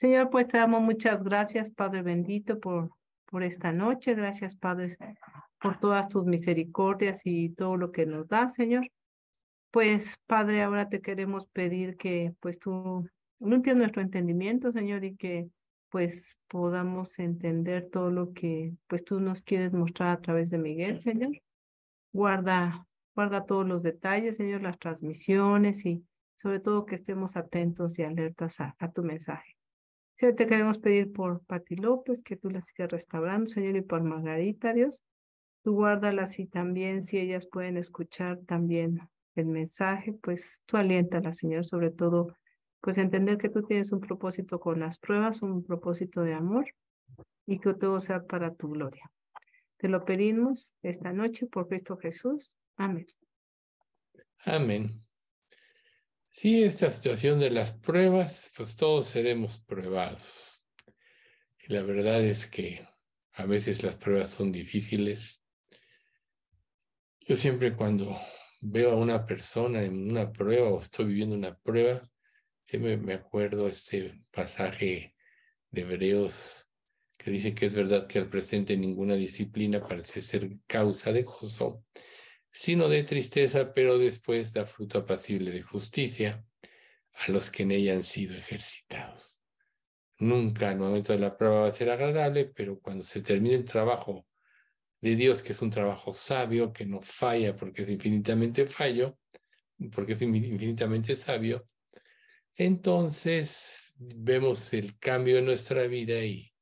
[0.00, 2.88] Señor, pues te damos muchas gracias, Padre bendito, por,
[3.26, 4.14] por esta noche.
[4.14, 4.96] Gracias, Padre,
[5.60, 8.86] por todas tus misericordias y todo lo que nos das, Señor.
[9.70, 13.06] Pues, Padre, ahora te queremos pedir que pues tú
[13.40, 15.50] limpies nuestro entendimiento, Señor, y que
[15.90, 21.02] pues podamos entender todo lo que pues tú nos quieres mostrar a través de Miguel,
[21.02, 21.32] Señor.
[22.10, 26.02] Guarda, guarda todos los detalles, Señor, las transmisiones y
[26.36, 29.59] sobre todo que estemos atentos y alertas a, tu mensaje.
[30.20, 34.02] Señor, te queremos pedir por Pati López, que tú la sigas restaurando, Señor, y por
[34.02, 35.02] Margarita, Dios.
[35.64, 39.00] Tú guárdalas y también si ellas pueden escuchar también
[39.34, 42.36] el mensaje, pues tú aliéntalas, Señor, sobre todo
[42.82, 46.66] pues entender que tú tienes un propósito con las pruebas, un propósito de amor
[47.46, 49.10] y que todo sea para tu gloria.
[49.78, 52.56] Te lo pedimos esta noche por Cristo Jesús.
[52.76, 53.06] Amén.
[54.44, 55.02] Amén.
[56.30, 60.64] Sí, esta situación de las pruebas, pues todos seremos pruebados.
[61.58, 62.86] Y la verdad es que
[63.32, 65.42] a veces las pruebas son difíciles.
[67.20, 68.18] Yo siempre cuando
[68.60, 72.00] veo a una persona en una prueba o estoy viviendo una prueba,
[72.70, 75.16] Siempre me acuerdo este pasaje
[75.72, 76.68] de Hebreos
[77.16, 81.84] que dice que es verdad que al presente ninguna disciplina parece ser causa de gozo,
[82.52, 86.44] sino de tristeza, pero después da fruto apacible de justicia
[87.12, 89.40] a los que en ella han sido ejercitados.
[90.18, 93.64] Nunca el momento de la prueba va a ser agradable, pero cuando se termine el
[93.64, 94.26] trabajo
[95.00, 99.18] de Dios, que es un trabajo sabio, que no falla porque es infinitamente fallo,
[99.92, 101.66] porque es infinitamente sabio,
[102.54, 106.52] entonces vemos el cambio en nuestra vida y,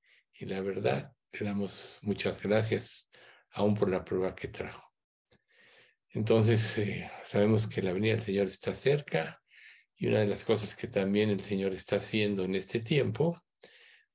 [0.41, 3.11] la verdad, le damos muchas gracias
[3.51, 4.88] aún por la prueba que trajo.
[6.13, 9.43] Entonces, eh, sabemos que la venida del Señor está cerca
[9.97, 13.41] y una de las cosas que también el Señor está haciendo en este tiempo,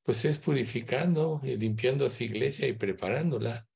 [0.04, 3.68] pues es purificando y limpiando a su iglesia y preparándola.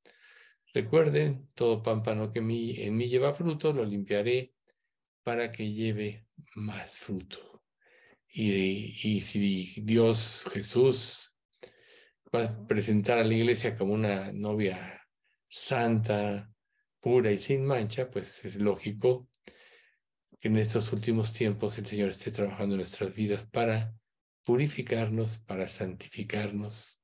[0.74, 4.54] Recuerden, todo pámpano que en mí lleva fruto, lo limpiaré
[5.24, 6.26] para que lleve
[6.56, 7.64] más fruto.
[8.30, 11.36] Y, si Dios, Jesús,
[12.34, 15.02] va a presentar a la iglesia como una novia
[15.50, 16.50] santa,
[17.08, 19.30] pura y sin mancha, pues es lógico
[20.42, 23.96] que en estos últimos tiempos el Señor esté trabajando en nuestras vidas para
[24.44, 27.02] purificarnos, para santificarnos.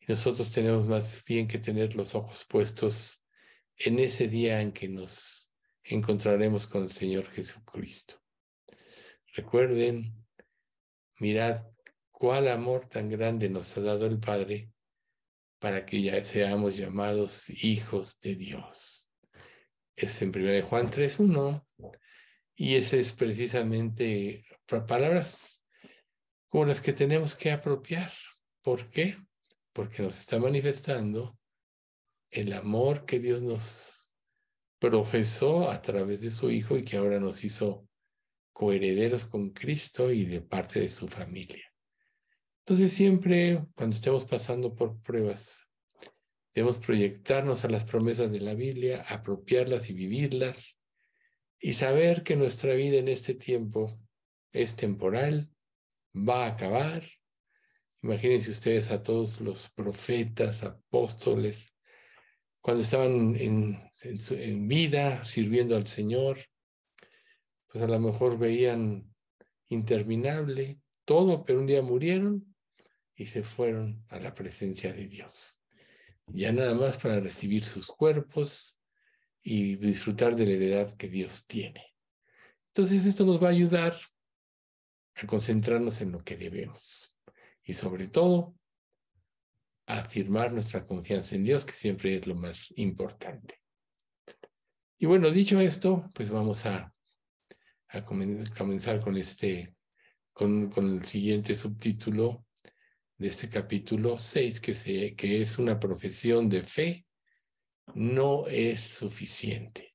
[0.00, 3.22] Y nosotros tenemos más bien que tener los ojos puestos
[3.76, 8.14] en ese día en que nos encontraremos con el Señor Jesucristo.
[9.34, 10.14] Recuerden,
[11.20, 11.62] mirad
[12.10, 14.72] cuál amor tan grande nos ha dado el Padre
[15.64, 19.10] para que ya seamos llamados hijos de Dios.
[19.96, 21.64] Es en 1 Juan 3.1
[22.54, 24.44] y ese es precisamente
[24.86, 25.64] palabras
[26.50, 28.12] como las que tenemos que apropiar.
[28.60, 29.16] ¿Por qué?
[29.72, 31.38] Porque nos está manifestando
[32.30, 34.12] el amor que Dios nos
[34.78, 37.88] profesó a través de su Hijo y que ahora nos hizo
[38.52, 41.73] coherederos con Cristo y de parte de su familia.
[42.66, 45.68] Entonces siempre cuando estemos pasando por pruebas,
[46.54, 50.78] debemos proyectarnos a las promesas de la Biblia, apropiarlas y vivirlas
[51.60, 53.94] y saber que nuestra vida en este tiempo
[54.50, 55.50] es temporal,
[56.16, 57.06] va a acabar.
[58.02, 61.70] Imagínense ustedes a todos los profetas, apóstoles,
[62.62, 66.38] cuando estaban en, en vida sirviendo al Señor,
[67.66, 69.14] pues a lo mejor veían
[69.68, 72.53] interminable todo, pero un día murieron
[73.16, 75.60] y se fueron a la presencia de Dios.
[76.26, 78.80] Ya nada más para recibir sus cuerpos
[79.42, 81.94] y disfrutar de la heredad que Dios tiene.
[82.68, 83.96] Entonces esto nos va a ayudar
[85.14, 87.16] a concentrarnos en lo que debemos
[87.62, 88.54] y sobre todo
[89.86, 93.60] a afirmar nuestra confianza en Dios, que siempre es lo más importante.
[94.98, 96.94] Y bueno, dicho esto, pues vamos a
[98.04, 99.74] comenzar con este,
[100.34, 102.44] con, el siguiente subtítulo
[103.18, 107.06] de este capítulo 6, que, se, que es una profesión de fe,
[107.94, 109.94] no es suficiente.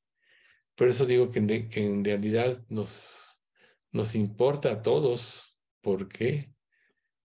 [0.75, 3.43] Por eso digo que, en realidad nos,
[3.91, 5.57] nos importa a todos.
[5.81, 6.53] ¿Por qué?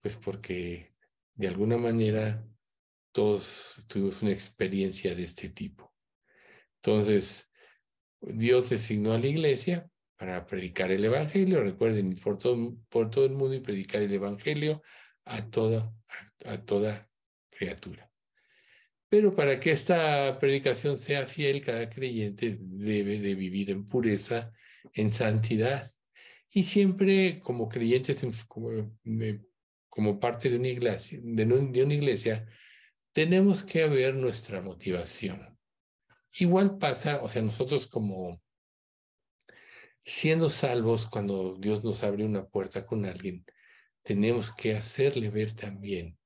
[0.02, 0.94] Pues porque
[1.34, 2.46] de alguna manera
[3.12, 5.94] todos tuvimos una experiencia de este tipo.
[6.78, 7.50] Entonces,
[8.22, 11.62] Dios designó a la iglesia para predicar el Evangelio.
[11.62, 14.82] Recuerden, por todo, por todo el mundo y predicar el Evangelio
[15.32, 15.94] a toda,
[16.46, 17.10] a, toda
[17.50, 18.12] criatura.
[19.10, 24.52] Pero para que esta predicación sea fiel, cada creyente debe de vivir en pureza,
[24.94, 25.92] en santidad.
[26.50, 28.26] Y siempre como creyentes
[29.90, 32.48] como parte de una iglesia, de una iglesia,
[33.14, 35.58] tenemos que ver nuestra motivación.
[36.34, 38.42] Igual pasa, o sea, nosotros como
[40.04, 43.46] siendo salvos, cuando Dios nos abre una puerta con alguien,
[44.04, 46.18] tenemos que hacerle ver también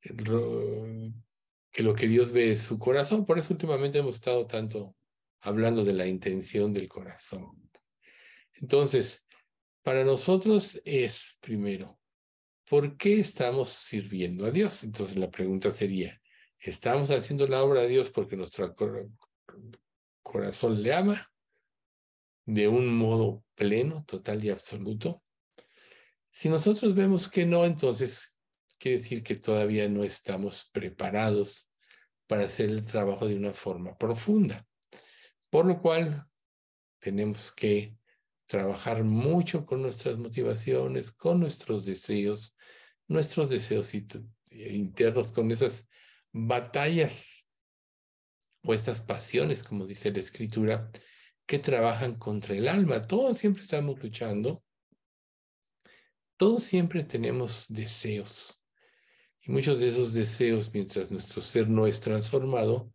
[0.00, 3.26] que lo que Dios ve es su corazón.
[3.26, 4.94] Por eso últimamente hemos estado tanto
[5.40, 7.70] hablando de la intención del corazón.
[8.54, 9.26] Entonces,
[9.82, 11.98] para nosotros es primero,
[12.68, 14.82] ¿por qué estamos sirviendo a Dios?
[14.84, 16.20] Entonces la pregunta sería,
[16.58, 18.74] ¿estamos haciendo la obra de Dios porque nuestro
[20.22, 21.30] corazón le ama
[22.44, 25.22] de un modo pleno, total y absoluto?
[26.38, 28.36] Si nosotros vemos que no, entonces
[28.78, 31.72] quiere decir que todavía no estamos preparados
[32.26, 34.62] para hacer el trabajo de una forma profunda.
[35.48, 36.26] Por lo cual,
[36.98, 37.96] tenemos que
[38.44, 42.54] trabajar mucho con nuestras motivaciones, con nuestros deseos,
[43.08, 45.88] nuestros deseos internos, con esas
[46.32, 47.48] batallas
[48.62, 50.90] o estas pasiones, como dice la escritura,
[51.46, 53.00] que trabajan contra el alma.
[53.00, 54.65] Todos siempre estamos luchando.
[56.36, 58.62] Todos siempre tenemos deseos.
[59.40, 62.92] Y muchos de esos deseos, mientras nuestro ser no es transformado,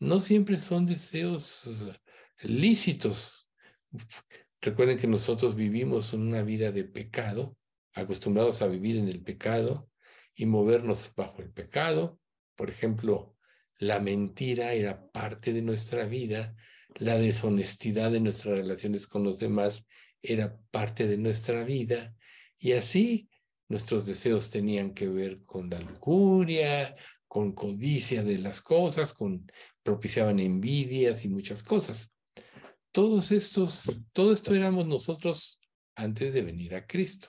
[0.00, 1.92] no siempre son deseos
[2.40, 3.52] lícitos.
[4.60, 7.56] Recuerden que nosotros vivimos una vida de pecado,
[7.94, 9.88] acostumbrados a vivir en el pecado
[10.34, 12.18] y movernos bajo el pecado.
[12.56, 13.36] Por ejemplo,
[13.78, 16.56] la mentira era parte de nuestra vida,
[16.96, 19.86] la deshonestidad de nuestras relaciones con los demás
[20.22, 22.16] era parte de nuestra vida
[22.60, 23.30] y así
[23.70, 26.96] Nuestros deseos tenían que ver con la lujuria,
[27.28, 29.46] con codicia de las cosas, con
[29.84, 32.12] propiciaban envidias y muchas cosas.
[32.90, 35.60] Todos estos, todo esto éramos nosotros
[35.94, 37.28] antes de venir a Cristo.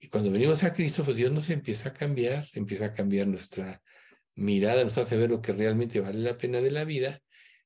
[0.00, 3.80] Y cuando venimos a Cristo, pues Dios nos empieza a cambiar, empieza a cambiar nuestra
[4.34, 7.20] mirada, nos hace ver lo que realmente vale la pena de la vida.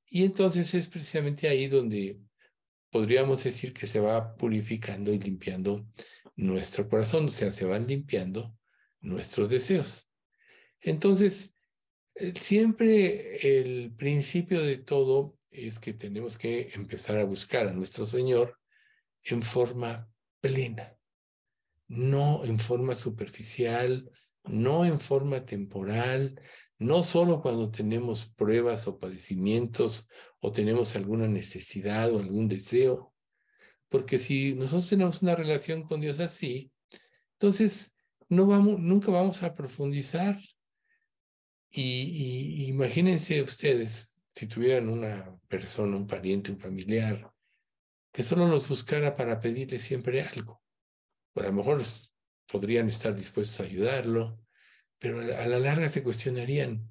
[0.04, 2.20] Y entonces es precisamente ahí donde
[2.90, 5.86] podríamos decir que se va purificando y limpiando
[6.38, 8.56] nuestro corazón, o sea, se van limpiando
[9.00, 10.08] nuestros deseos.
[10.80, 11.52] Entonces,
[12.14, 18.06] eh, siempre el principio de todo es que tenemos que empezar a buscar a nuestro
[18.06, 18.56] Señor
[19.24, 20.08] en forma
[20.40, 20.96] plena,
[21.88, 24.08] no en forma superficial,
[24.44, 26.40] no en forma temporal,
[26.78, 30.08] no solo cuando tenemos pruebas o padecimientos
[30.38, 33.12] o tenemos alguna necesidad o algún deseo,
[33.88, 36.72] porque si nosotros tenemos una relación con Dios así,
[37.32, 37.94] entonces
[38.28, 40.38] no vamos, nunca vamos a profundizar.
[41.70, 47.30] Y, imagínense ustedes, si tuvieran una persona, un pariente, un familiar,
[48.12, 50.62] que solo los buscara para pedirle siempre algo.
[51.34, 51.82] a lo mejor
[52.46, 54.40] podrían estar dispuestos a ayudarlo,
[54.98, 56.90] pero a la larga se cuestionarían,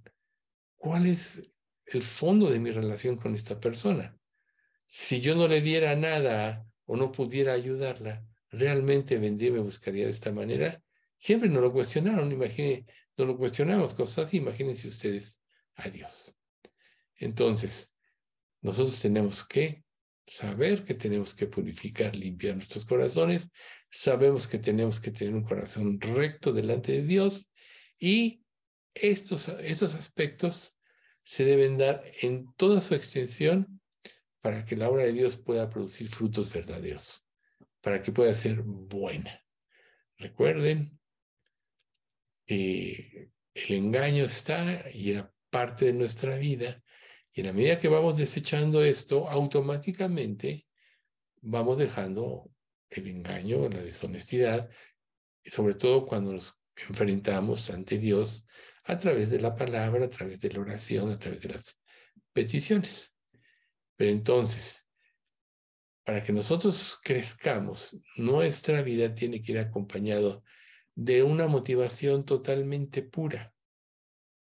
[0.77, 1.53] ¿cuál es
[1.85, 4.17] el fondo de mi relación con esta persona?
[4.85, 10.05] Si yo no le diera nada o no pudiera ayudarla, realmente vendría y me buscaría
[10.05, 10.81] de esta manera.
[11.17, 12.85] Siempre nos lo cuestionaron, imagínense,
[13.15, 15.43] nos lo cuestionamos, cosas así, imagínense ustedes
[15.75, 16.35] a Dios.
[17.15, 17.93] Entonces,
[18.61, 19.83] nosotros tenemos que
[20.25, 23.47] saber que tenemos que purificar, limpiar nuestros corazones,
[23.89, 27.49] sabemos que tenemos que tener un corazón recto delante de Dios
[27.99, 28.43] y
[28.93, 30.77] estos, estos aspectos
[31.23, 33.76] se deben dar en toda su extensión
[34.47, 37.27] para que la obra de Dios pueda producir frutos verdaderos,
[37.81, 39.43] para que pueda ser buena.
[40.15, 40.97] Recuerden
[42.45, 46.81] que el engaño está y era parte de nuestra vida,
[47.33, 50.65] y en la medida que vamos desechando esto, automáticamente
[51.41, 52.49] vamos dejando
[52.89, 54.69] el engaño, la deshonestidad,
[55.43, 58.47] sobre todo cuando nos enfrentamos ante Dios
[58.85, 61.81] a través de la palabra, a través de la oración, a través de las
[62.31, 63.16] peticiones.
[63.97, 64.87] Pero entonces,
[66.05, 70.43] para que nosotros crezcamos, nuestra vida tiene que ir acompañado
[70.95, 73.53] de una motivación totalmente pura.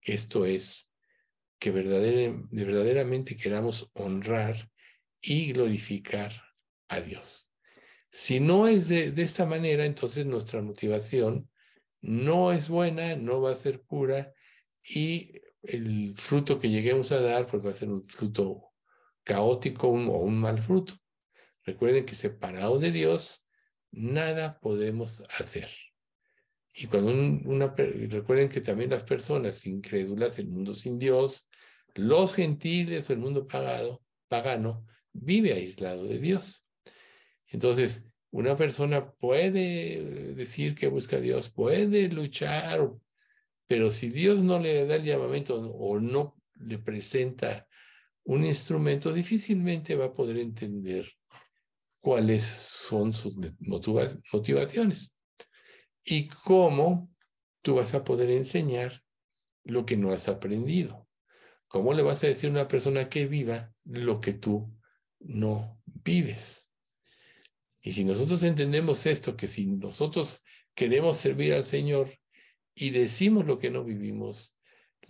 [0.02, 0.88] Esto es,
[1.58, 4.70] que verdaderamente queramos honrar
[5.20, 6.32] y glorificar
[6.88, 7.52] a Dios.
[8.10, 11.50] Si no es de, de esta manera, entonces nuestra motivación
[12.00, 14.32] no es buena, no va a ser pura
[14.82, 18.69] y el fruto que lleguemos a dar pues va a ser un fruto
[19.30, 20.94] caótico o un mal fruto.
[21.62, 23.46] Recuerden que separados de Dios,
[23.92, 25.68] nada podemos hacer.
[26.74, 27.12] Y cuando
[27.48, 31.48] una, recuerden que también las personas incrédulas, el mundo sin Dios,
[31.94, 36.66] los gentiles, el mundo pagado, pagano, vive aislado de Dios.
[37.46, 42.90] Entonces, una persona puede decir que busca a Dios, puede luchar,
[43.68, 47.68] pero si Dios no le da el llamamiento o no le presenta
[48.30, 51.10] un instrumento, difícilmente va a poder entender
[52.00, 55.12] cuáles son sus motivaciones
[56.04, 57.10] y cómo
[57.60, 59.02] tú vas a poder enseñar
[59.64, 61.08] lo que no has aprendido.
[61.66, 64.78] ¿Cómo le vas a decir a una persona que viva lo que tú
[65.18, 66.70] no vives?
[67.80, 70.44] Y si nosotros entendemos esto, que si nosotros
[70.76, 72.08] queremos servir al Señor
[72.76, 74.56] y decimos lo que no vivimos,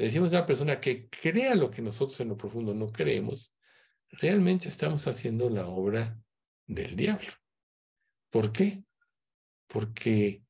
[0.04, 3.54] decimos a una persona que crea lo que nosotros en lo profundo no creemos,
[4.11, 6.19] realmente estamos haciendo la obra
[6.66, 7.33] del diablo.
[8.30, 8.83] ¿Por qué?
[9.66, 10.42] Porque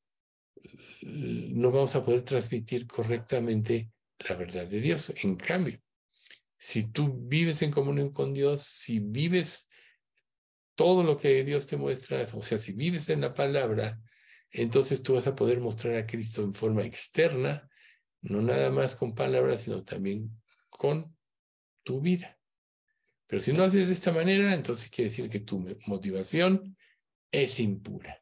[1.03, 5.13] no vamos a poder transmitir correctamente la verdad de Dios.
[5.23, 5.79] En cambio,
[6.57, 9.67] si tú vives en comunión con Dios, si vives
[10.75, 13.99] todo lo que Dios te muestra, o sea, si vives en la palabra,
[14.51, 17.67] entonces tú vas a poder mostrar a Cristo en forma externa,
[18.21, 21.15] no nada más con palabras, sino también con
[21.83, 22.39] tu vida.
[23.27, 26.77] Pero si no haces de esta manera, entonces quiere decir que tu motivación
[27.31, 28.21] es impura.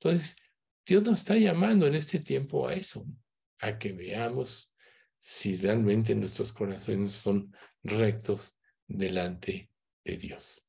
[0.00, 0.36] Entonces,
[0.84, 3.06] Dios nos está llamando en este tiempo a eso,
[3.58, 4.72] a que veamos
[5.18, 9.70] si realmente nuestros corazones son rectos delante
[10.04, 10.64] de Dios.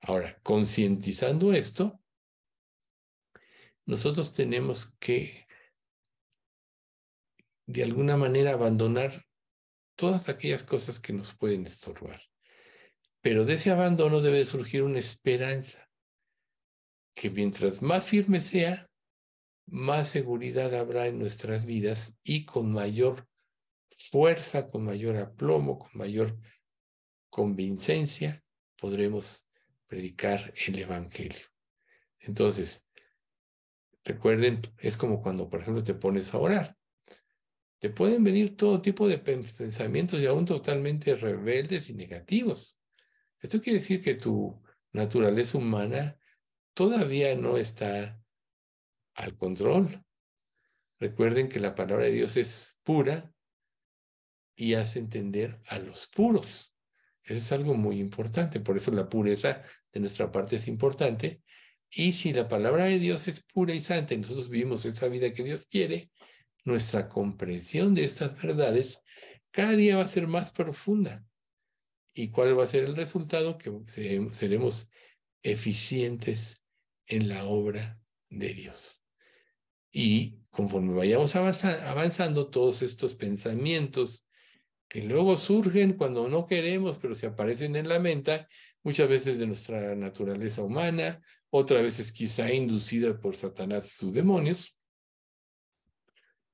[0.00, 2.00] Ahora, concientizando esto,
[3.86, 5.46] nosotros tenemos que
[7.70, 9.24] de alguna manera abandonar
[9.94, 12.20] todas aquellas cosas que nos pueden estorbar.
[13.20, 15.88] Pero de ese abandono debe surgir una esperanza,
[17.14, 18.88] que mientras más firme sea,
[19.66, 23.28] más seguridad habrá en nuestras vidas y con mayor
[23.90, 26.38] fuerza, con mayor aplomo, con mayor
[27.28, 28.42] convincencia,
[28.78, 29.46] podremos
[29.86, 31.46] predicar el Evangelio.
[32.18, 32.84] Entonces,
[34.02, 36.79] recuerden, es como cuando, por ejemplo, te pones a orar.
[37.80, 42.78] Te pueden venir todo tipo de pensamientos y aún totalmente rebeldes y negativos.
[43.40, 46.18] Esto quiere decir que tu naturaleza humana
[46.74, 48.22] todavía no está
[49.14, 50.04] al control.
[50.98, 53.32] Recuerden que la palabra de Dios es pura
[54.54, 56.76] y hace entender a los puros.
[57.22, 58.60] Eso es algo muy importante.
[58.60, 61.42] Por eso la pureza de nuestra parte es importante.
[61.88, 65.32] Y si la palabra de Dios es pura y santa y nosotros vivimos esa vida
[65.32, 66.10] que Dios quiere,
[66.64, 69.02] nuestra comprensión de estas verdades
[69.50, 71.24] cada día va a ser más profunda.
[72.14, 73.58] ¿Y cuál va a ser el resultado?
[73.58, 73.72] Que
[74.30, 74.90] seremos
[75.42, 76.64] eficientes
[77.06, 79.04] en la obra de Dios.
[79.92, 84.26] Y conforme vayamos avanzando, todos estos pensamientos
[84.88, 88.46] que luego surgen cuando no queremos, pero se aparecen en la mente,
[88.82, 94.76] muchas veces de nuestra naturaleza humana, otras veces quizá inducida por Satanás y sus demonios,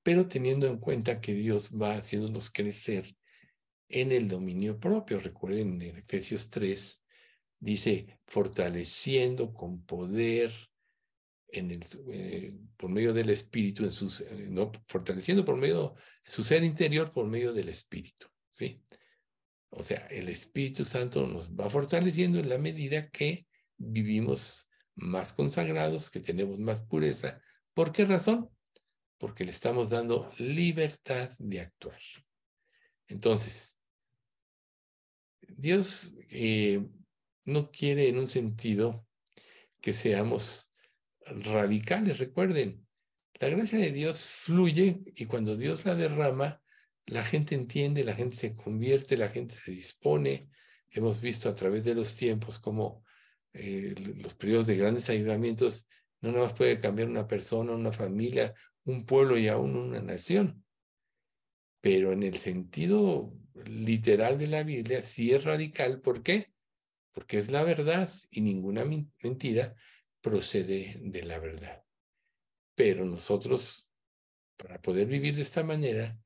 [0.07, 3.17] pero teniendo en cuenta que Dios va haciéndonos crecer
[3.89, 5.19] en el dominio propio.
[5.19, 7.05] Recuerden en Efesios 3,
[7.59, 10.53] dice, fortaleciendo con poder
[11.49, 16.63] en el, eh, por medio del Espíritu, en sus, no, fortaleciendo por medio su ser
[16.63, 18.29] interior por medio del Espíritu.
[18.53, 18.81] ¿sí?
[19.71, 26.11] O sea, el Espíritu Santo nos va fortaleciendo en la medida que vivimos más consagrados,
[26.11, 27.43] que tenemos más pureza.
[27.75, 28.56] ¿Por qué razón?
[29.19, 32.01] Porque le estamos dando libertad de actuar.
[33.09, 33.77] Entonces,
[35.41, 36.85] Dios eh,
[37.45, 39.07] no quiere en un sentido
[39.81, 40.71] que seamos
[41.25, 42.19] radicales.
[42.19, 42.87] Recuerden,
[43.35, 46.61] la gracia de Dios fluye y cuando Dios la derrama,
[47.07, 50.51] la gente entiende, la gente se convierte, la gente se dispone.
[50.91, 53.05] Hemos visto a través de los tiempos cómo
[53.53, 55.87] eh, los periodos de grandes ayudamientos
[56.21, 58.55] no nada más puede cambiar una persona, una familia,
[58.87, 60.65] un pueblo y aún una nación.
[61.81, 63.33] Pero en el sentido
[63.67, 66.01] literal de la Biblia sí es radical.
[66.01, 66.53] ¿Por qué?
[67.13, 69.75] Porque es la verdad y ninguna mentira
[70.21, 71.85] procede de la verdad.
[72.75, 73.91] Pero nosotros,
[74.57, 76.19] para poder vivir de esta manera,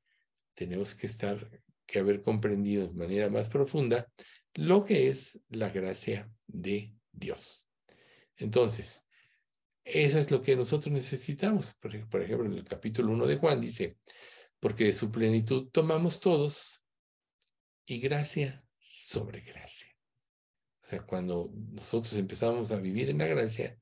[0.55, 1.51] tenemos que estar,
[1.87, 4.11] que haber comprendido de manera más profunda
[4.55, 7.69] lo que es la gracia de Dios.
[8.37, 9.07] Entonces,
[9.93, 11.75] eso es lo que nosotros necesitamos.
[11.75, 13.99] Por, ejemplo, en el capítulo 1 de Juan dice,
[14.59, 16.83] porque de su plenitud tomamos todos
[17.87, 19.89] y gracia sobre gracia.
[20.83, 23.79] O sea, cuando nosotros empezamos a vivir en la gracia,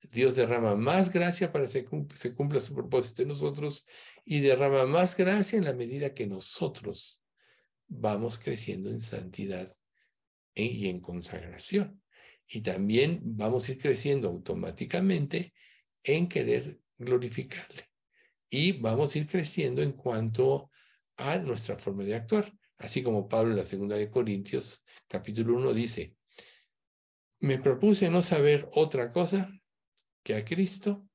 [0.00, 3.86] Dios derrama más gracia para que se cumpla su propósito en nosotros
[4.24, 7.22] y derrama más gracia en la medida que nosotros
[7.86, 9.72] vamos creciendo en santidad
[10.54, 12.01] y en consagración.
[12.54, 15.54] Y también vamos a ir creciendo automáticamente
[16.02, 17.88] en querer glorificarle.
[18.50, 20.70] Y vamos a ir creciendo en cuanto
[21.16, 22.52] a nuestra forma de actuar.
[22.76, 26.14] Así como Pablo en la segunda de Corintios, capítulo 1, dice,
[27.40, 29.50] me propuse no saber otra cosa
[30.22, 31.08] que a Cristo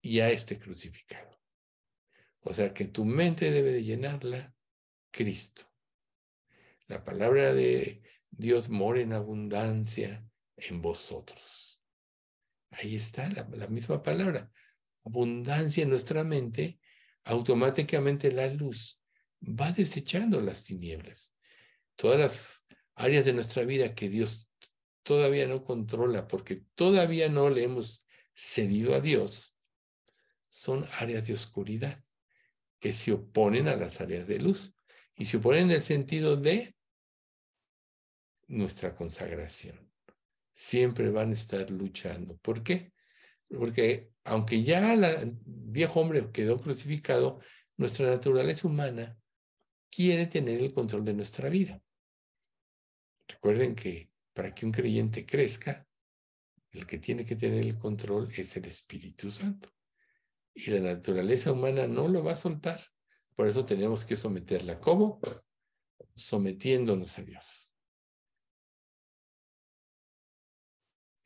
[0.00, 1.38] y a este crucificado.
[2.40, 4.54] O sea que tu mente debe de llenarla
[5.10, 5.70] Cristo.
[6.86, 10.24] La palabra de Dios mora en abundancia
[10.56, 11.82] en vosotros.
[12.70, 14.50] Ahí está la, misma palabra.
[15.04, 16.78] Abundancia en nuestra mente,
[17.24, 19.00] automáticamente la luz
[19.42, 21.34] va desechando las tinieblas.
[21.96, 24.50] Todas las áreas de nuestra vida que Dios
[25.02, 29.56] todavía no controla porque todavía no le hemos cedido a Dios,
[30.48, 32.02] son áreas de oscuridad
[32.80, 34.74] que se oponen a las áreas de luz
[35.14, 36.74] y se oponen en el sentido de
[38.50, 39.90] nuestra consagración.
[40.52, 42.36] Siempre van a estar luchando.
[42.38, 42.92] ¿Por qué?
[43.48, 47.40] Porque aunque ya el viejo hombre quedó crucificado,
[47.76, 49.16] nuestra naturaleza humana
[49.90, 51.82] quiere tener el control de nuestra vida.
[53.26, 55.86] Recuerden que para que un creyente crezca,
[56.72, 59.68] el que tiene que tener el control es el Espíritu Santo.
[60.54, 62.84] Y la naturaleza humana no lo va a soltar.
[63.34, 64.78] Por eso tenemos que someterla.
[64.80, 65.20] ¿Cómo?
[66.14, 67.69] Sometiéndonos a Dios.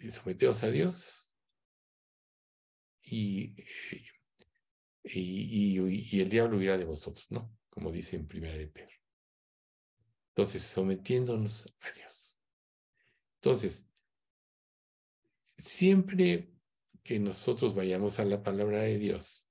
[0.04, 1.32] Y sometemos a Dios.
[3.00, 3.56] Y,
[5.02, 7.56] y, y, el diablo irá de vosotros, ¿no?
[7.70, 8.94] Como dice en primera de Pedro.
[10.28, 12.38] Entonces, sometiéndonos a Dios.
[13.36, 13.86] Entonces,
[15.56, 16.52] siempre
[17.02, 19.48] que nosotros vayamos a la palabra de Dios,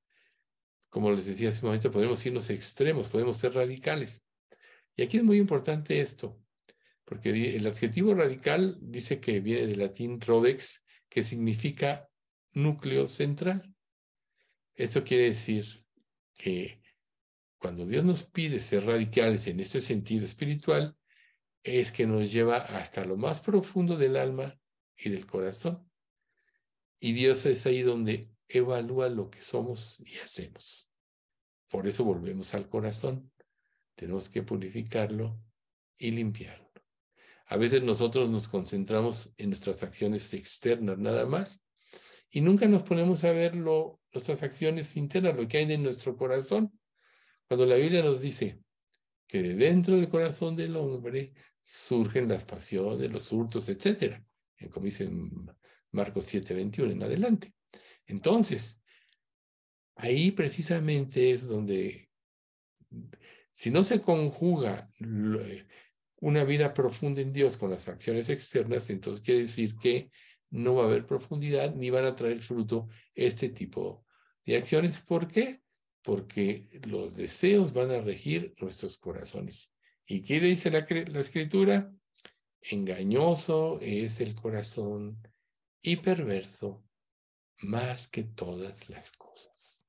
[0.90, 4.24] como les decía hace un momento, podemos irnos extremos, podemos ser radicales.
[4.96, 6.43] Y aquí es muy importante esto,
[7.06, 12.10] porque el adjetivo radical dice que viene del latín rodex, que significa
[12.54, 13.74] núcleo central.
[14.74, 15.86] Esto quiere decir
[16.34, 16.82] que
[17.58, 20.98] cuando Dios nos pide ser radicales en este sentido espiritual,
[21.64, 24.60] es que nos lleva hasta lo más profundo del alma
[24.98, 25.90] y del corazón.
[27.00, 30.90] Y Dios es ahí donde evalúa lo que somos y hacemos.
[31.70, 33.32] Por eso volvemos al corazón.
[33.96, 35.40] Tenemos que purificarlo
[35.98, 36.63] y limpiarlo.
[37.54, 41.64] A veces nosotros nos concentramos en nuestras acciones externas nada más
[42.32, 46.76] y nunca nos ponemos a ver nuestras acciones internas, lo que hay en nuestro corazón.
[47.48, 48.60] Cuando la Biblia nos dice
[49.28, 54.20] que de dentro del corazón del hombre surgen las pasiones, los hurtos, etc.
[54.72, 55.08] Como dice
[55.92, 57.54] Marcos 7, 21 en adelante.
[58.08, 58.82] Entonces,
[59.94, 62.10] ahí precisamente es donde,
[63.52, 64.90] si no se conjuga
[66.24, 70.10] una vida profunda en Dios con las acciones externas, entonces quiere decir que
[70.52, 74.06] no va a haber profundidad ni van a traer fruto este tipo
[74.46, 75.02] de acciones.
[75.02, 75.62] ¿Por qué?
[76.02, 79.70] Porque los deseos van a regir nuestros corazones.
[80.06, 81.92] ¿Y qué dice la, la escritura?
[82.62, 85.22] Engañoso es el corazón
[85.82, 86.86] y perverso
[87.64, 89.86] más que todas las cosas.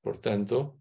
[0.00, 0.80] Por tanto,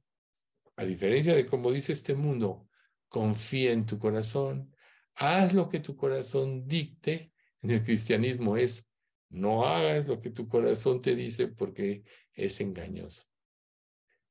[0.77, 2.69] a diferencia de como dice este mundo,
[3.11, 4.73] confía en tu corazón,
[5.15, 7.33] haz lo que tu corazón dicte.
[7.61, 8.87] En el cristianismo es,
[9.29, 13.25] no hagas lo que tu corazón te dice porque es engañoso.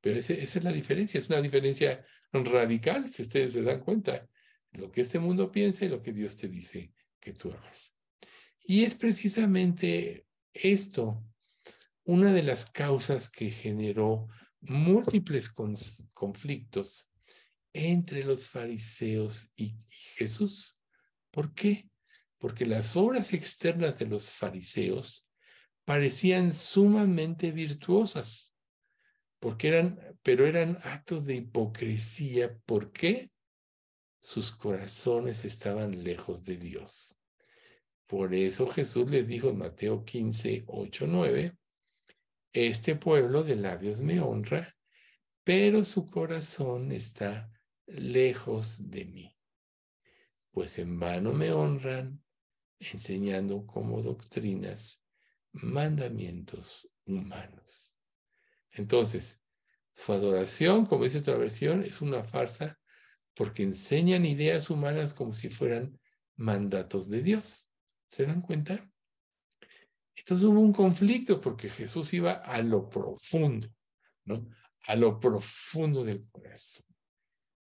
[0.00, 4.26] Pero esa es la diferencia, es una diferencia radical, si ustedes se dan cuenta,
[4.72, 7.92] lo que este mundo piensa y lo que Dios te dice que tú hagas.
[8.64, 11.22] Y es precisamente esto
[12.04, 14.28] una de las causas que generó
[14.62, 15.50] múltiples
[16.14, 17.09] conflictos
[17.72, 20.76] entre los fariseos y Jesús.
[21.30, 21.88] ¿Por qué?
[22.38, 25.26] Porque las obras externas de los fariseos
[25.84, 28.50] parecían sumamente virtuosas
[29.40, 32.56] porque eran, pero eran actos de hipocresía.
[32.66, 33.30] ¿Por qué?
[34.20, 37.18] Sus corazones estaban lejos de Dios.
[38.06, 41.56] Por eso Jesús les dijo en Mateo 15, 8, 9,
[42.52, 44.76] este pueblo de labios me honra,
[45.42, 47.50] pero su corazón está
[47.92, 49.36] lejos de mí.
[50.50, 52.22] Pues en vano me honran,
[52.78, 55.04] enseñando como doctrinas
[55.52, 57.94] mandamientos humanos.
[58.72, 59.42] Entonces,
[59.92, 62.78] su adoración, como dice otra versión, es una farsa
[63.34, 65.98] porque enseñan ideas humanas como si fueran
[66.36, 67.70] mandatos de Dios.
[68.08, 68.90] ¿Se dan cuenta?
[70.14, 73.68] Entonces hubo un conflicto porque Jesús iba a lo profundo,
[74.24, 74.48] ¿no?
[74.86, 76.89] A lo profundo del corazón.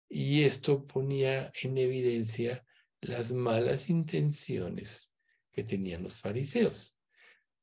[0.08, 2.64] Y esto ponía en evidencia
[3.00, 5.12] las malas intenciones
[5.52, 6.96] que tenían los fariseos.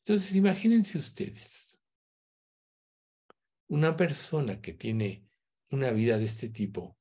[0.03, 1.79] Entonces, imagínense ustedes,
[3.67, 5.27] una persona que tiene
[5.71, 6.97] una vida de este tipo,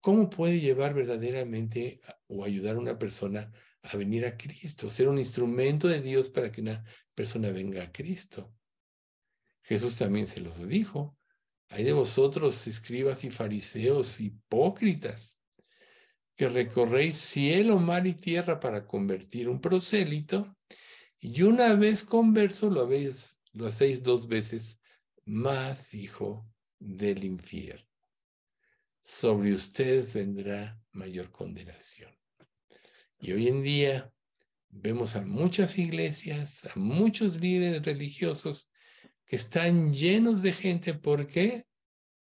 [0.00, 5.18] ¿cómo puede llevar verdaderamente o ayudar a una persona a venir a Cristo, ser un
[5.18, 8.54] instrumento de Dios para que una persona venga a Cristo?
[9.62, 11.16] Jesús también se los dijo.
[11.72, 15.38] Hay de vosotros, escribas y fariseos, hipócritas,
[16.36, 20.54] que recorréis cielo, mar y tierra para convertir un prosélito,
[21.18, 24.82] y una vez converso lo, habéis, lo hacéis dos veces
[25.24, 26.46] más hijo
[26.78, 27.88] del infierno.
[29.00, 32.14] Sobre ustedes vendrá mayor condenación.
[33.18, 34.12] Y hoy en día
[34.68, 38.71] vemos a muchas iglesias, a muchos líderes religiosos
[39.32, 40.92] están llenos de gente.
[40.92, 41.66] ¿Por qué?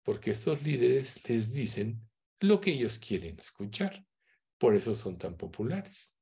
[0.04, 2.02] Porque estos líderes les dicen
[2.40, 4.04] lo que ellos quieren escuchar.
[4.58, 6.16] Por eso son tan populares.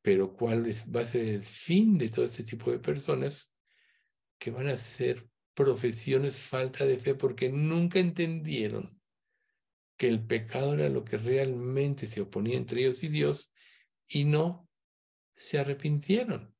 [0.00, 3.54] Pero ¿cuál va a ser el fin de todo este tipo de personas
[4.38, 8.98] que van a hacer profesiones falta de fe porque nunca entendieron
[9.98, 13.52] que el pecado era lo que realmente se oponía entre ellos y Dios
[14.08, 14.66] y no
[15.36, 16.54] se arrepintieron?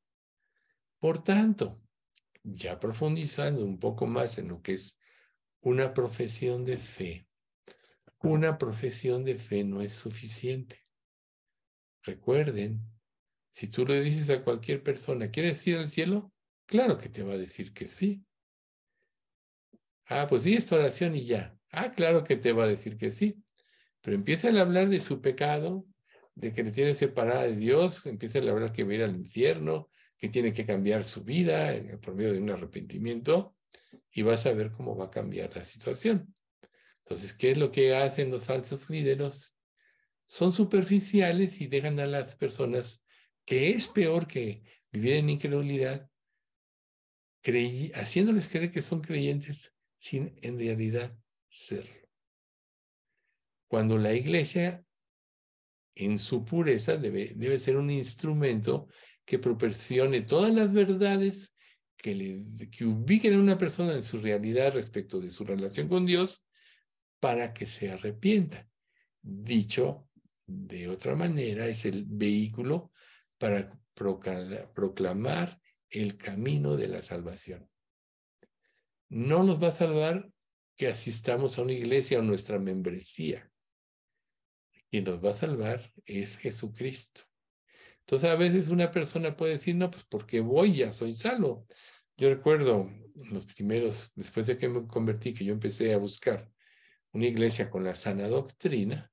[0.98, 1.79] Por tanto,
[2.42, 4.98] ya profundizando un poco más en lo que es
[5.60, 7.28] una profesión de fe,
[8.22, 10.80] una profesión de fe no es suficiente.
[12.02, 12.80] Recuerden,
[13.50, 16.32] si tú le dices a cualquier persona, ¿quieres ir al cielo?
[16.66, 18.24] Claro que te va a decir que sí.
[20.06, 21.56] Ah, pues sí, esta oración y ya.
[21.70, 23.42] Ah, claro que te va a decir que sí.
[24.00, 25.86] Pero empieza a hablar de su pecado,
[26.34, 29.16] de que le tiene separada de Dios, empieza a hablar que va a ir al
[29.16, 29.88] infierno,
[30.20, 33.56] que tiene que cambiar su vida por medio de un arrepentimiento
[34.12, 36.34] y vas a ver cómo va a cambiar la situación.
[36.98, 39.58] Entonces, ¿qué es lo que hacen los falsos líderes?
[40.26, 43.04] Son superficiales y dejan a las personas,
[43.46, 46.08] que es peor que vivir en incredulidad,
[47.94, 51.16] haciéndoles creer que son creyentes sin en realidad
[51.48, 52.08] serlo.
[53.66, 54.84] Cuando la iglesia,
[55.94, 58.88] en su pureza, debe, debe ser un instrumento
[59.30, 61.54] que proporcione todas las verdades
[61.96, 62.42] que,
[62.84, 66.44] ubiquen a una persona en su realidad respecto de su relación con Dios
[67.20, 68.68] para que se arrepienta.
[69.22, 70.08] Dicho
[70.48, 72.90] de otra manera, es el vehículo
[73.38, 77.70] para proclamar el camino de la salvación.
[79.10, 80.28] No nos va a salvar
[80.74, 83.48] que asistamos a una iglesia o nuestra membresía.
[84.90, 87.29] Quien nos va a salvar es Jesucristo.
[88.10, 91.68] Entonces a veces una persona puede decir, no, pues porque voy ya soy salvo.
[92.16, 92.90] Yo recuerdo
[93.30, 96.50] los primeros, después de que me convertí, que yo empecé a buscar
[97.12, 99.12] una iglesia con la sana doctrina,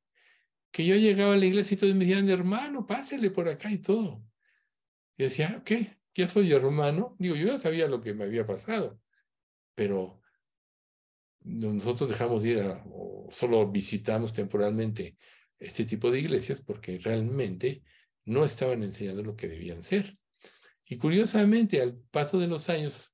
[0.71, 3.77] que yo llegaba a la iglesia y todos me decían, hermano, pásele por acá y
[3.77, 4.23] todo.
[5.15, 5.95] Y decía, ah, ¿qué?
[6.15, 7.15] ¿Ya soy hermano?
[7.19, 8.99] Digo, yo ya sabía lo que me había pasado,
[9.75, 10.23] pero
[11.41, 15.19] nosotros dejamos de ir a, o solo visitamos temporalmente
[15.59, 17.83] este tipo de iglesias porque realmente
[18.27, 20.13] no estaban enseñando lo que debían ser.
[20.85, 23.13] Y curiosamente, al paso de los años,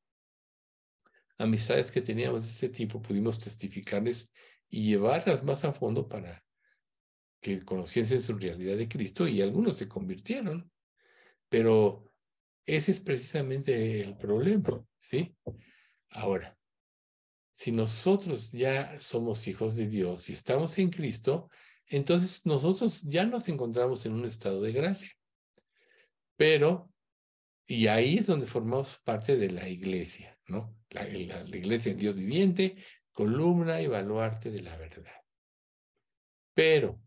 [1.38, 4.32] amistades que teníamos de ese tipo, pudimos testificarles
[4.70, 6.44] y llevarlas más a fondo para
[7.40, 10.72] que conociesen su realidad de Cristo y algunos se convirtieron.
[11.48, 12.12] Pero
[12.66, 15.36] ese es precisamente el problema, ¿sí?
[16.10, 16.58] Ahora,
[17.54, 21.50] si nosotros ya somos hijos de Dios y estamos en Cristo,
[21.96, 25.12] entonces nosotros ya nos encontramos en un estado de gracia.
[26.36, 26.92] Pero,
[27.68, 30.76] y ahí es donde formamos parte de la iglesia, ¿no?
[30.90, 35.22] La, iglesia de Dios viviente, columna y baluarte de la verdad.
[36.56, 37.00] Pero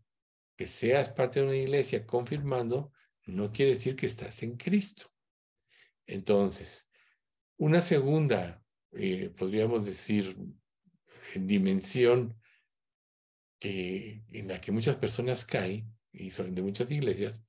[0.55, 2.93] que seas parte de una iglesia confirmando,
[3.25, 5.11] no quiere decir que estás en Cristo.
[6.05, 6.89] Entonces,
[7.57, 10.33] una segunda, eh, podríamos decir,
[11.35, 12.39] dimensión
[13.59, 17.43] que, en la que muchas personas caen, y son de muchas iglesias,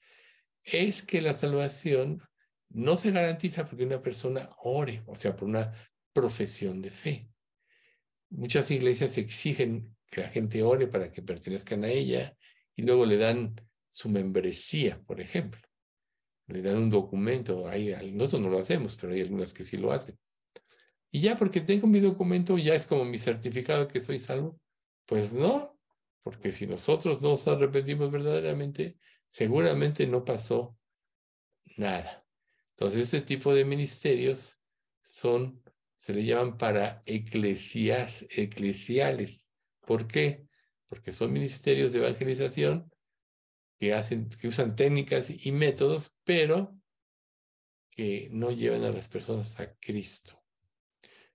[0.63, 2.23] es que la salvación
[2.71, 5.73] no se garantiza porque una persona ore, o sea, por una
[6.13, 7.31] profesión de fe.
[8.31, 12.37] Muchas iglesias exigen que la gente ore para que pertenezcan a ella
[12.77, 13.55] y luego le dan
[13.91, 15.61] su membresía, por ejemplo.
[16.47, 17.69] Le dan un documento.
[17.69, 20.19] Hay, nosotros no lo hacemos, pero hay algunas que sí lo hacen.
[21.11, 24.61] Y ya porque tengo mi documento, ya es como mi certificado que soy salvo.
[25.07, 25.78] Pues no,
[26.23, 30.77] porque si nosotros nos arrepentimos verdaderamente, seguramente no pasó
[31.77, 32.27] nada.
[32.71, 34.61] Entonces, este tipo de ministerios
[35.03, 35.63] son,
[35.97, 39.51] se le llaman para eclesias, eclesiales.
[39.81, 40.47] ¿Por qué?
[40.89, 42.91] Porque son ministerios de evangelización
[43.79, 46.79] que, hacen, que usan técnicas y métodos, pero
[47.91, 50.41] que no llevan a las personas a Cristo.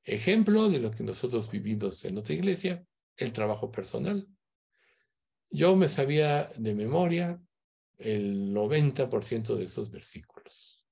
[0.04, 2.86] Ejemplo de lo que nosotros vivimos en nuestra iglesia,
[3.18, 4.28] el trabajo personal.
[5.54, 7.40] Yo me sabía de memoria
[8.00, 10.84] el 90% de esos versículos.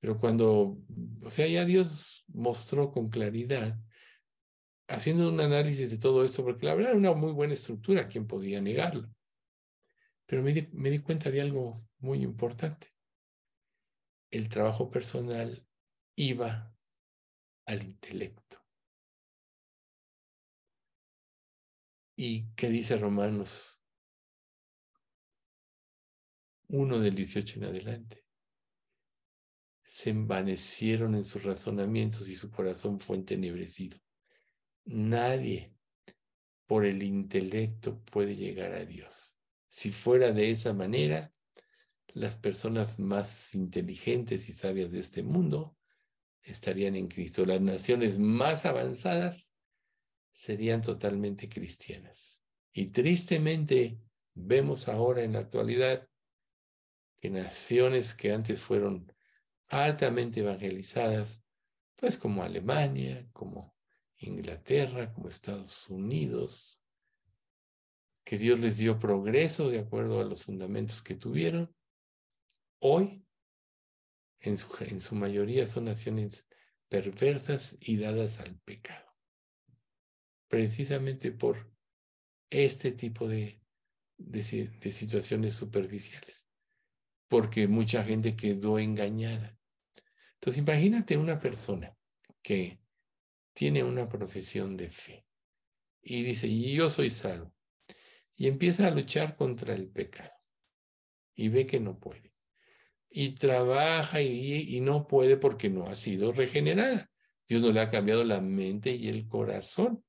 [0.00, 0.78] Pero cuando,
[1.22, 3.80] o sea, ya Dios mostró con claridad,
[4.86, 8.26] haciendo un análisis de todo esto, porque la verdad era una muy buena estructura, ¿quién
[8.26, 9.08] podía negarlo?
[10.26, 12.88] Pero me di, me di cuenta de algo muy importante.
[14.30, 15.66] El trabajo personal
[16.16, 16.70] iba
[17.64, 18.57] al intelecto.
[22.20, 23.80] ¿Y qué dice Romanos?
[26.66, 28.24] Uno del 18 en adelante.
[29.84, 33.98] Se envanecieron en sus razonamientos y su corazón fue entenebrecido.
[34.86, 35.76] Nadie
[36.66, 39.38] por el intelecto puede llegar a Dios.
[39.68, 41.32] Si fuera de esa manera,
[42.14, 45.76] las personas más inteligentes y sabias de este mundo
[46.42, 47.46] estarían en Cristo.
[47.46, 49.54] Las naciones más avanzadas
[50.38, 52.38] serían totalmente cristianas.
[52.72, 53.98] Y tristemente
[54.34, 56.08] vemos ahora en la actualidad
[57.16, 59.12] que naciones que antes fueron
[59.66, 61.42] altamente evangelizadas,
[61.96, 63.74] pues como Alemania, como
[64.18, 66.80] Inglaterra, como Estados Unidos,
[68.22, 71.74] que Dios les dio progreso de acuerdo a los fundamentos que tuvieron,
[72.78, 73.26] hoy
[74.38, 76.46] en su, en su mayoría son naciones
[76.88, 79.07] perversas y dadas al pecado.
[80.48, 81.70] Precisamente por
[82.50, 83.60] este tipo de,
[84.16, 84.42] de,
[84.92, 86.46] situaciones superficiales.
[87.28, 89.58] Porque mucha gente quedó engañada.
[90.34, 91.94] Entonces imagínate una persona
[92.42, 92.80] que
[93.52, 95.26] tiene una profesión de fe
[96.00, 97.54] y dice, y yo soy salvo.
[98.34, 100.32] Y empieza a luchar contra el pecado
[101.34, 102.28] y ve que no puede
[103.10, 107.10] y trabaja y, no puede porque no ha sido regenerada.
[107.48, 110.04] Dios no le ha cambiado la mente y el corazón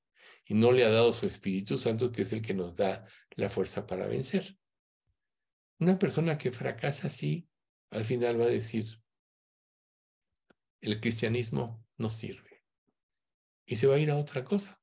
[0.49, 3.05] y no le ha dado su Espíritu Santo, que es el que nos da
[3.37, 4.57] la fuerza para vencer.
[5.79, 7.47] Una persona que fracasa así,
[7.91, 8.85] al final va a decir,
[10.81, 12.65] el cristianismo no sirve.
[13.65, 14.81] Y se va a ir a otra cosa.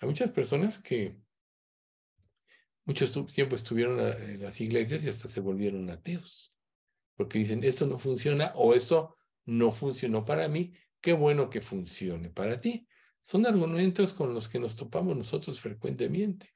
[0.00, 1.16] Hay muchas personas que
[2.84, 6.58] mucho tiempo estuvieron en las iglesias y hasta se volvieron ateos
[7.22, 12.30] porque dicen, esto no funciona o esto no funcionó para mí, qué bueno que funcione
[12.30, 12.88] para ti.
[13.22, 16.52] Son argumentos con los que nos topamos nosotros frecuentemente.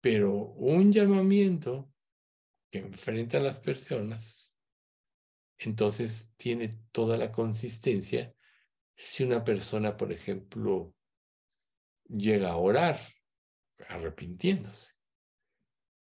[0.00, 1.90] Pero un llamamiento
[2.70, 4.54] que enfrenta a las personas,
[5.56, 8.34] entonces tiene toda la consistencia
[8.96, 10.94] si una persona, por ejemplo,
[12.08, 13.00] llega a orar
[13.88, 14.94] arrepintiéndose.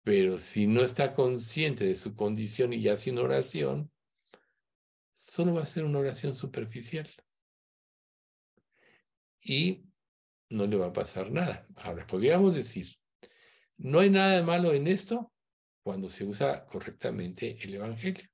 [0.02, 3.90] Pero si no está consciente de su condición y ya sin oración,
[5.14, 7.08] solo va a ser una oración superficial.
[9.42, 9.84] Y
[10.50, 11.66] no le va a pasar nada.
[11.76, 12.96] Ahora, podríamos decir,
[13.78, 15.32] no hay nada de malo en esto
[15.82, 18.28] cuando se usa correctamente el Evangelio.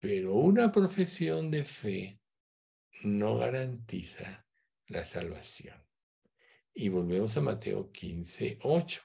[0.00, 2.20] Pero una profesión de fe
[3.04, 4.46] no garantiza
[4.88, 5.82] la salvación.
[6.74, 9.02] Y volvemos a Mateo 15, 8.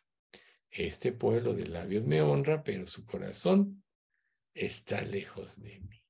[0.72, 3.84] Este pueblo de labios me honra, pero su corazón
[4.54, 6.04] está lejos de mí.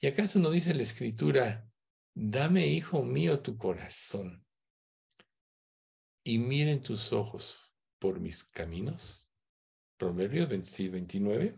[0.00, 1.68] ¿Y acaso no dice la escritura,
[2.14, 4.44] dame, hijo mío, tu corazón
[6.22, 9.30] y miren tus ojos por mis caminos?
[9.96, 11.56] Proverbios 26, 29.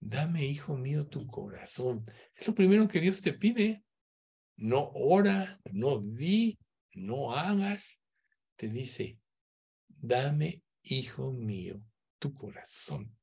[0.00, 2.04] Dame, hijo mío, tu corazón.
[2.34, 3.84] Es lo primero que Dios te pide.
[4.56, 6.58] No ora, no di,
[6.92, 8.00] no hagas.
[8.56, 9.18] Te dice,
[9.88, 11.82] dame hijo mío,
[12.18, 13.16] tu corazón.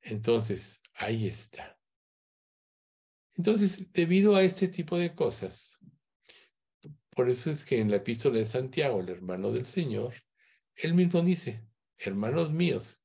[0.00, 1.78] Entonces, ahí está.
[3.36, 5.78] Entonces, debido a este tipo de cosas,
[7.10, 10.14] por eso es que en la epístola de Santiago, el hermano del Señor,
[10.74, 11.66] él mismo dice,
[11.96, 13.04] hermanos míos,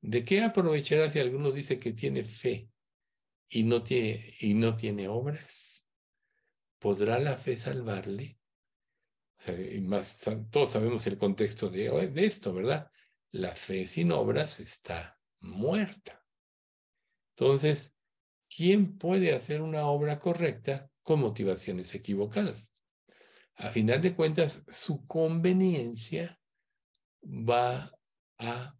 [0.00, 2.70] ¿de qué aprovechará si alguno dice que tiene fe
[3.48, 5.86] y no tiene, y no tiene obras?
[6.78, 8.38] ¿Podrá la fe salvarle?
[9.82, 12.90] más, todos sabemos el contexto de esto, ¿verdad?
[13.30, 16.22] La fe sin obras está muerta.
[17.36, 17.96] Entonces,
[18.54, 22.74] ¿quién puede hacer una obra correcta con motivaciones equivocadas?
[23.54, 26.38] A final de cuentas, su conveniencia
[27.22, 27.92] va
[28.38, 28.76] a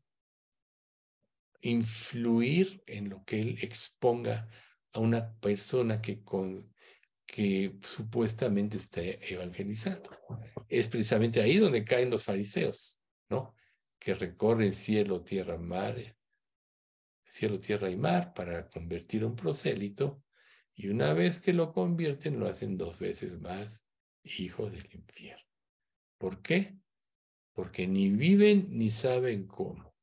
[1.61, 4.48] influir en lo que él exponga
[4.92, 10.11] a una persona que supuestamente está evangelizando.
[10.68, 13.54] Es precisamente ahí donde caen los fariseos, ¿no?
[13.98, 16.16] Que recorren cielo, tierra, mar,
[17.31, 20.23] cielo, tierra y mar para convertir un prosélito,
[20.75, 23.85] y una vez que lo convierten, lo hacen dos veces más
[24.23, 25.45] hijo del infierno.
[26.19, 26.77] ¿Por qué?
[27.53, 29.95] Porque ni viven ni saben cómo.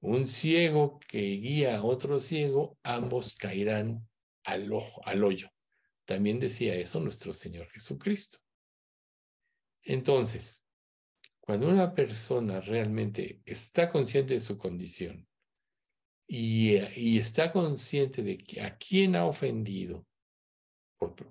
[0.00, 4.08] Un ciego que guía a otro ciego, ambos caerán
[4.44, 5.48] al, ojo, al hoyo.
[6.04, 8.38] También decía eso nuestro Señor Jesucristo.
[9.82, 10.64] Entonces,
[11.40, 15.28] cuando una persona realmente está consciente de su condición
[16.32, 20.06] y, está consciente de que a quién ha ofendido,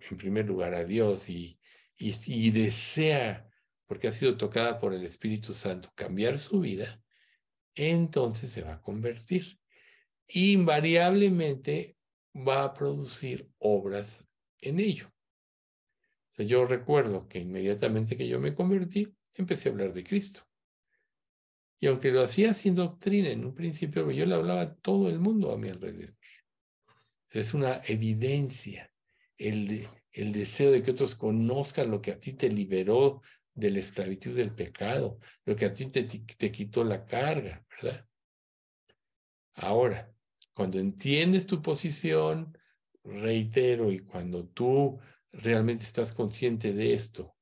[0.09, 1.57] en primer lugar a Dios, y,
[1.97, 3.49] y desea,
[3.87, 7.01] porque ha sido tocada por el Espíritu Santo, cambiar su vida,
[7.75, 9.57] entonces se va a convertir.
[10.27, 11.95] Invariablemente
[12.35, 14.25] va a producir obras
[14.59, 15.09] en ello.
[16.37, 20.48] yo recuerdo que inmediatamente que yo me convertí, empecé a hablar de Cristo.
[21.79, 25.19] Y aunque lo hacía sin doctrina en un principio, yo le hablaba a todo el
[25.19, 26.15] mundo a mi alrededor.
[27.29, 28.91] Es una evidencia
[29.37, 33.21] el, el deseo de que otros conozcan lo que a ti te liberó
[33.53, 38.05] de la esclavitud del pecado, lo que a ti te, te quitó la carga, ¿verdad?
[39.53, 40.11] Ahora,
[40.53, 42.57] cuando entiendes tu posición,
[43.03, 44.99] reitero, y cuando tú
[45.31, 47.35] realmente estás consciente de esto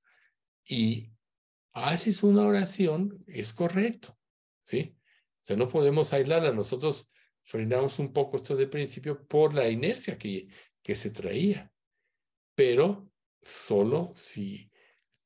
[0.65, 1.11] y
[1.73, 4.16] haces una oración, es correcto,
[4.67, 4.97] ¿sí?
[4.97, 6.51] O sea, no podemos aislarla.
[6.51, 7.09] Nosotros
[7.43, 10.49] frenamos un poco esto de principio por la inercia que,
[10.83, 11.71] que se traía,
[12.53, 13.09] pero
[13.41, 14.69] solo si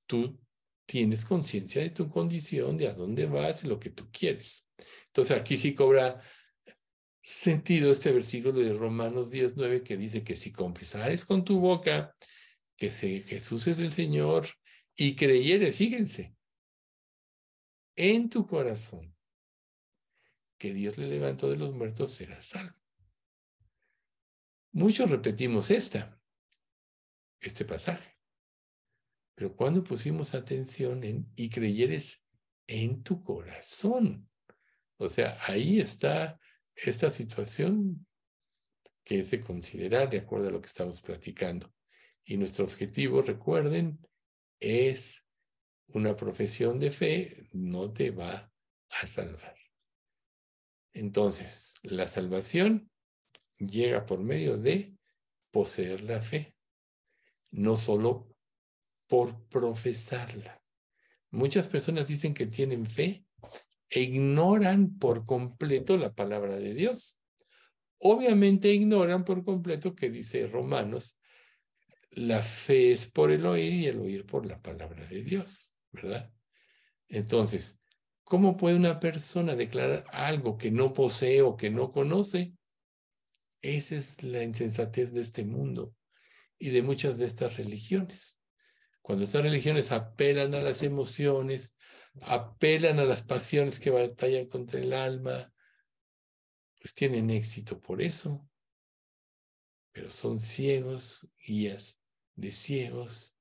[0.06, 0.40] tú
[0.86, 4.68] tienes conciencia de tu condición, de a dónde vas y lo que tú quieres.
[5.08, 6.22] Entonces aquí sí cobra
[7.24, 12.16] sentido este versículo de Romanos 19 que dice que si confesares con tu boca
[12.76, 14.48] que Jesús es el Señor
[14.96, 16.36] y creyeres, síguense,
[17.96, 19.11] en tu corazón
[20.62, 22.76] que Dios le levantó de los muertos, serás salvo.
[24.74, 26.22] Muchos repetimos esta,
[27.40, 28.16] este pasaje.
[29.34, 32.24] Pero cuando pusimos atención en y creyeres
[32.68, 34.30] en tu corazón,
[34.98, 36.40] o sea, ahí está
[36.76, 38.06] esta situación
[39.04, 41.74] que es de considerar de acuerdo a lo que estamos platicando.
[42.24, 44.00] Y nuestro objetivo, recuerden,
[44.60, 45.26] es
[45.88, 48.54] una profesión de fe, no te va
[48.92, 49.61] a salvar.
[50.94, 52.92] Entonces, la salvación
[53.58, 54.96] llega por medio de
[55.52, 56.56] poseer la fe,
[57.52, 58.36] no solo
[59.08, 60.62] por profesarla.
[61.30, 63.26] Muchas personas dicen que tienen fe
[63.90, 67.20] e ignoran por completo la palabra de Dios.
[68.00, 71.20] Obviamente ignoran por completo que dice Romanos,
[72.12, 76.32] la fe es por el oír y el oír por la palabra de Dios, ¿verdad?
[77.08, 77.81] Entonces,
[78.24, 82.54] ¿cómo puede una persona declarar algo que no posee o que no conoce?
[83.62, 85.94] Esa es la insensatez de este mundo
[86.58, 88.40] y de muchas de estas religiones.
[89.02, 91.76] Cuando estas religiones apelan a las emociones,
[92.22, 95.54] apelan a las pasiones que batallan contra el alma,
[96.80, 98.48] pues tienen éxito por eso.
[99.92, 101.98] Pero son ciegos, guías
[102.36, 103.36] de ciegos,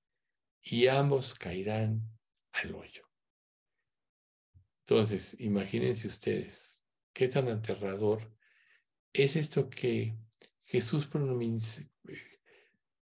[0.62, 2.02] y ambos caerán
[2.52, 3.09] al hoyo.
[4.90, 8.34] Entonces, imagínense ustedes, qué tan aterrador
[9.12, 10.16] es esto que
[10.64, 11.06] Jesús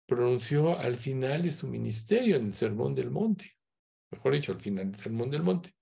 [0.06, 3.58] pronunció al final de su ministerio en el Sermón del Monte
[4.14, 5.74] mejor dicho, al final del Sermón del Monte.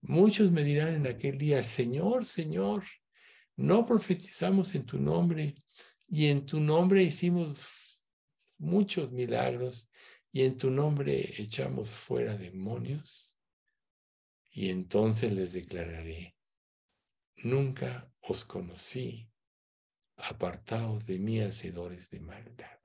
[0.00, 2.84] Muchos me dirán en aquel día, Señor, Señor,
[3.56, 5.54] no profetizamos en tu nombre
[6.08, 8.02] y en tu nombre hicimos
[8.58, 9.88] muchos milagros
[10.32, 13.33] y en tu nombre echamos fuera demonios.
[14.56, 16.36] Y entonces les declararé,
[17.38, 19.28] nunca os conocí,
[20.16, 22.78] apartados de mí, hacedores de maldad.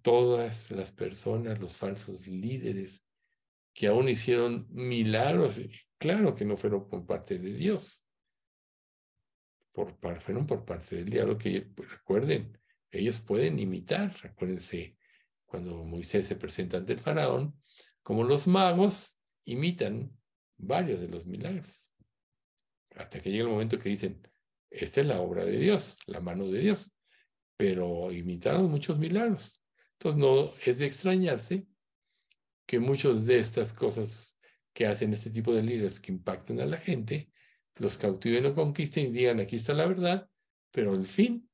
[0.00, 3.02] Todas las personas, los falsos líderes
[3.74, 5.60] que aún hicieron milagros,
[5.98, 8.06] claro que no fueron por parte de Dios,
[9.72, 12.56] por, fueron por parte del diablo, que pues, recuerden,
[12.92, 14.96] ellos pueden imitar, recuérdense
[15.44, 17.60] cuando Moisés se presenta ante el faraón,
[18.04, 19.17] como los magos
[19.48, 20.14] imitan
[20.58, 21.90] varios de los milagros,
[22.96, 24.20] hasta que llega el momento que dicen,
[24.70, 26.96] esta es la obra de Dios, la mano de Dios,
[27.56, 29.62] pero imitaron muchos milagros.
[29.94, 31.66] Entonces no es de extrañarse
[32.66, 34.38] que muchas de estas cosas
[34.74, 37.32] que hacen este tipo de líderes que impactan a la gente,
[37.76, 40.28] los cautiven o conquisten y digan, aquí está la verdad,
[40.70, 41.48] pero el fin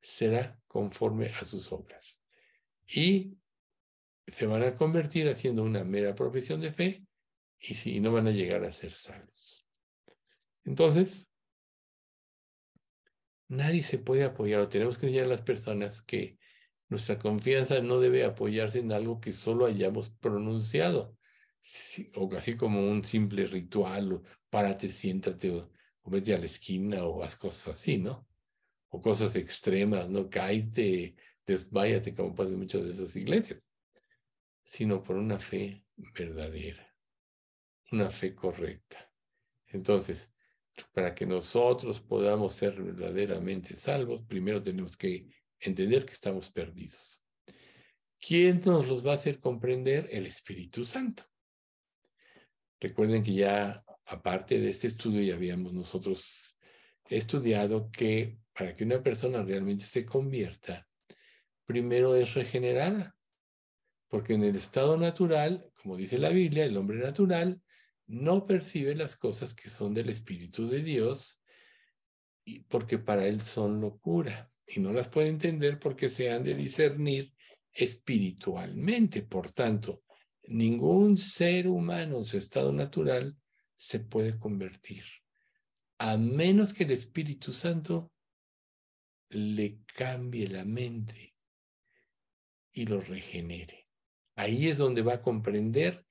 [0.00, 2.18] será conforme a sus obras.
[2.86, 3.36] Y
[4.26, 7.05] se van a convertir haciendo una mera profesión de fe
[7.60, 9.66] y si no van a llegar a ser sabios.
[10.64, 11.28] Entonces,
[13.48, 16.38] nadie se puede apoyar o tenemos que enseñar a las personas que
[16.88, 21.16] nuestra confianza no debe apoyarse en algo que solo hayamos pronunciado,
[22.14, 25.70] o así como un simple ritual, o párate, siéntate, o,
[26.04, 28.28] vete a la esquina, o haz cosas así, ¿no?
[28.90, 30.30] O cosas extremas, ¿no?
[30.30, 33.66] Cállate, desmayate, como pasa en muchas de esas iglesias,
[34.62, 36.85] sino por una fe verdadera,
[37.92, 39.10] una fe correcta.
[39.68, 40.32] Entonces,
[40.92, 45.28] para que nosotros podamos ser verdaderamente salvos, primero tenemos que
[45.58, 47.24] entender que estamos perdidos.
[48.20, 50.08] ¿Quién nos los va a hacer comprender?
[50.10, 51.24] El Espíritu Santo.
[52.80, 56.58] Recuerden que ya, aparte de este estudio, ya habíamos nosotros
[57.08, 60.86] estudiado que para que una persona realmente se convierta,
[61.64, 63.16] primero es regenerada.
[64.08, 67.60] Porque en el estado natural, como dice la Biblia, el hombre natural
[68.06, 71.42] no percibe las cosas que son del Espíritu de Dios
[72.44, 76.54] y porque para él son locura y no las puede entender porque se han de
[76.54, 77.34] discernir
[77.72, 79.22] espiritualmente.
[79.22, 80.02] Por tanto,
[80.44, 83.36] ningún ser humano en su estado natural
[83.76, 85.04] se puede convertir,
[85.98, 88.12] a menos que el Espíritu Santo
[89.28, 91.34] le cambie la mente
[92.72, 93.88] y lo regenere.
[94.36, 96.05] Ahí es donde va a comprender,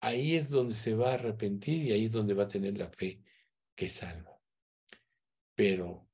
[0.00, 2.90] ahí es donde se va a arrepentir y ahí es donde va a tener la
[2.90, 3.22] fe
[3.74, 4.40] que salva.
[5.54, 6.08] Pero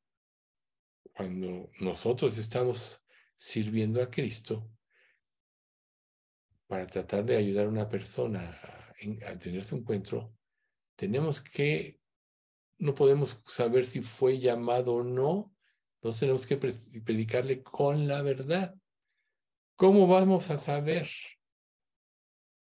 [1.12, 3.05] cuando nosotros estamos
[3.37, 4.70] sirviendo a Cristo
[6.66, 8.59] para tratar de ayudar a una persona
[9.26, 10.35] a, tener su encuentro,
[10.97, 12.01] tenemos que,
[12.78, 15.55] no podemos saber si fue llamado o no,
[16.03, 18.74] no tenemos que predicarle con la verdad.
[19.76, 21.09] ¿Cómo vamos a saber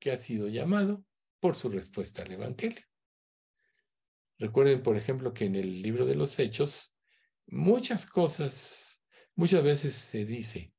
[0.02, 1.04] que ha sido llamado?
[1.38, 2.84] Por su respuesta al Evangelio.
[4.36, 6.96] Recuerden, por ejemplo, que en el libro de los Hechos,
[7.46, 9.04] muchas cosas,
[9.36, 10.74] muchas veces se dice,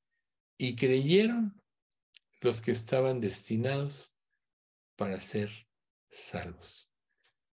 [0.57, 1.61] y creyeron
[2.41, 4.13] los que estaban destinados
[4.97, 5.49] para ser
[6.11, 6.91] salvos.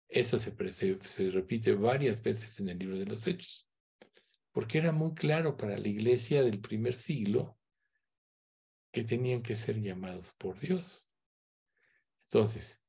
[0.08, 3.68] Eso se, se, repite varias veces en el libro de los Hechos,
[4.50, 7.56] porque era muy claro para la iglesia del primer siglo
[8.90, 11.09] que tenían que ser llamados por Dios.
[12.32, 12.80] Entonces,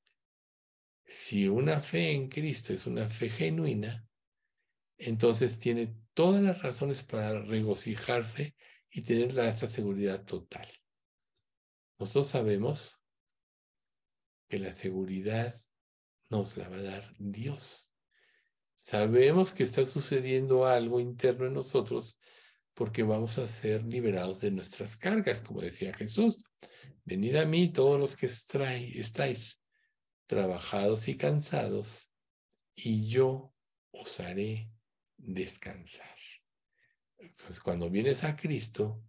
[1.04, 4.08] si una fe en Cristo es una fe genuina,
[4.98, 8.56] entonces tiene todas las razones para regocijarse
[8.92, 10.68] y tener esa seguridad total.
[11.98, 13.02] Nosotros sabemos
[14.48, 15.60] que la seguridad
[16.30, 17.96] nos la va a dar Dios.
[18.76, 22.20] Sabemos que está sucediendo algo interno en nosotros
[22.74, 26.40] porque vamos a ser liberados de nuestras cargas, como decía Jesús.
[27.04, 29.60] Venid a mí todos los que estáis
[30.26, 32.12] trabajados y cansados,
[32.76, 33.54] y yo
[33.92, 34.72] os haré
[35.18, 36.16] descansar.
[37.18, 39.04] Entonces, cuando vienes a Cristo,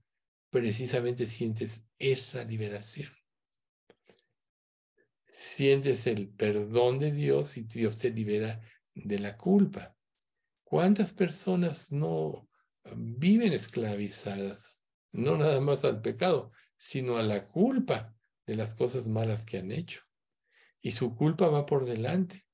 [0.50, 3.10] precisamente sientes esa liberación.
[5.28, 8.60] Sientes el perdón de Dios y Dios te libera
[8.94, 9.96] de la culpa.
[10.62, 12.48] ¿Cuántas personas no
[12.96, 14.84] viven esclavizadas?
[15.12, 18.14] No nada más al pecado, sino a la culpa
[18.46, 20.02] de las cosas malas que han hecho.
[20.80, 22.46] Y su culpa va por delante.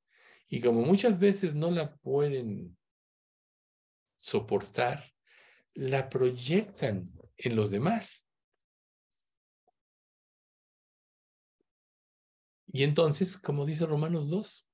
[0.49, 2.77] Y como muchas veces no la pueden
[4.19, 5.05] soportar,
[5.75, 8.27] la proyectan en los demás.
[12.67, 14.71] Y entonces, como dice Romanos 2,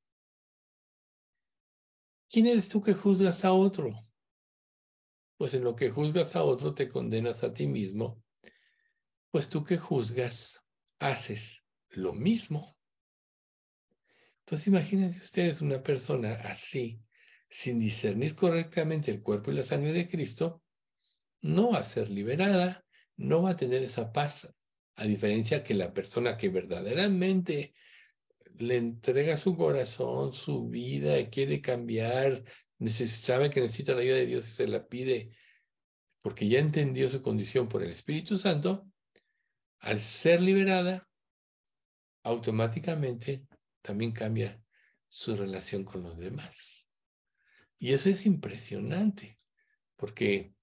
[2.29, 4.04] ¿quién eres tú que juzgas a otro?
[5.37, 8.23] Pues en lo que juzgas a otro te condenas a ti mismo,
[9.31, 10.61] pues tú que juzgas
[10.99, 12.77] haces lo mismo.
[14.41, 17.01] Entonces imagínense ustedes una persona así,
[17.49, 20.63] sin discernir correctamente el cuerpo y la sangre de Cristo,
[21.41, 22.85] no va a ser liberada,
[23.17, 24.49] no va a tener esa paz,
[24.97, 27.75] a diferencia que la persona que verdaderamente
[28.57, 32.45] le entrega su corazón, su vida, quiere cambiar,
[33.07, 35.33] sabe que necesita la ayuda de Dios y se la pide
[36.25, 38.91] porque ya entendió su condición por el Espíritu Santo,
[39.81, 41.07] al ser liberada,
[42.23, 43.47] automáticamente
[43.83, 44.65] también cambia
[45.07, 46.89] su relación con los demás.
[47.79, 49.39] Y eso es impresionante,
[49.97, 50.55] porque,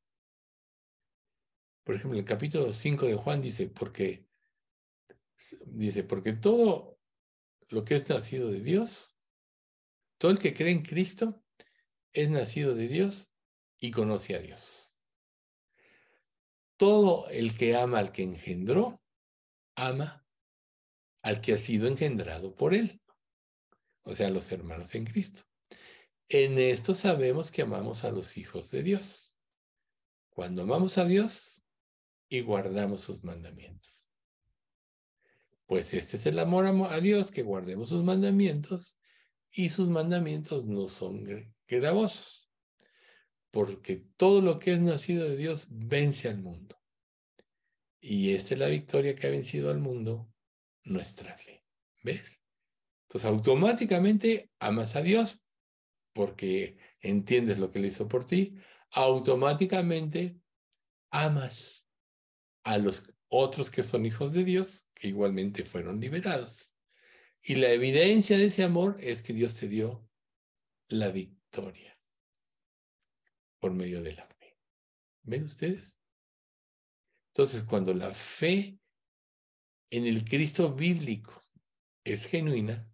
[1.84, 4.26] por ejemplo, el capítulo 5 de Juan dice, porque,
[5.68, 6.98] dice, porque todo
[7.70, 9.16] lo que es nacido de Dios,
[10.18, 11.44] todo el que cree en Cristo
[12.14, 13.34] es nacido de Dios
[13.78, 14.96] y conoce a Dios.
[16.78, 19.02] Todo el que ama al que engendró,
[19.76, 20.26] ama
[21.22, 23.02] al que ha sido engendrado por él,
[24.04, 25.44] o sea, los hermanos en Cristo.
[26.28, 29.38] En esto sabemos que amamos a los hijos de Dios.
[30.30, 31.62] Cuando amamos a Dios
[32.30, 34.10] y guardamos sus mandamientos.
[35.66, 39.00] Pues este es el amor a Dios, que guardemos sus mandamientos
[39.52, 42.50] y sus mandamientos no son gravosos,
[43.52, 46.82] porque todo lo que es nacido de Dios vence al mundo.
[48.00, 50.34] Y esta es la victoria que ha vencido al mundo,
[50.84, 51.64] nuestra fe.
[52.04, 52.42] ¿Ves?
[53.04, 55.44] Entonces automáticamente amas a Dios
[56.14, 58.56] porque entiendes lo que Él hizo por ti,
[58.92, 60.38] automáticamente
[61.10, 61.86] amas
[62.64, 66.76] a los otros que son hijos de Dios, que igualmente fueron liberados.
[67.42, 70.08] Y la evidencia de ese amor es que Dios te dio
[70.88, 71.41] la victoria
[73.60, 74.58] por medio de la fe.
[75.24, 76.00] ¿Ven ustedes?
[77.34, 78.78] Entonces, cuando la fe
[79.90, 81.42] en el Cristo bíblico
[82.04, 82.88] es genuina,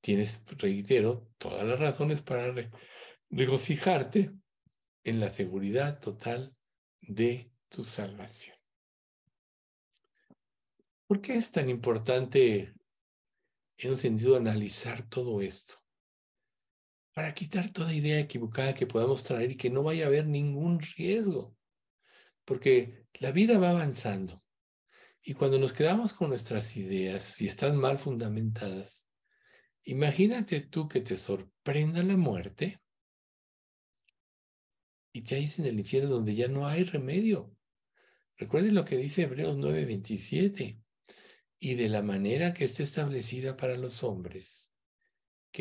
[0.00, 2.52] tienes, reitero, todas las razones para
[3.30, 4.32] regocijarte
[5.04, 6.54] en la seguridad total
[7.00, 8.56] de tu salvación.
[11.06, 12.74] ¿Por qué es tan importante
[13.78, 15.76] en un sentido analizar todo esto?
[17.18, 20.78] Para quitar toda idea equivocada que podamos traer y que no vaya a haber ningún
[20.78, 21.56] riesgo.
[22.44, 24.40] Porque la vida va avanzando.
[25.20, 29.04] Y cuando nos quedamos con nuestras ideas y están mal fundamentadas,
[29.82, 32.80] imagínate tú que te sorprenda la muerte
[35.12, 37.52] y te halles en el infierno donde ya no hay remedio.
[38.36, 40.80] Recuerden lo que dice Hebreos 9:27
[41.58, 44.72] y de la manera que esté establecida para los hombres,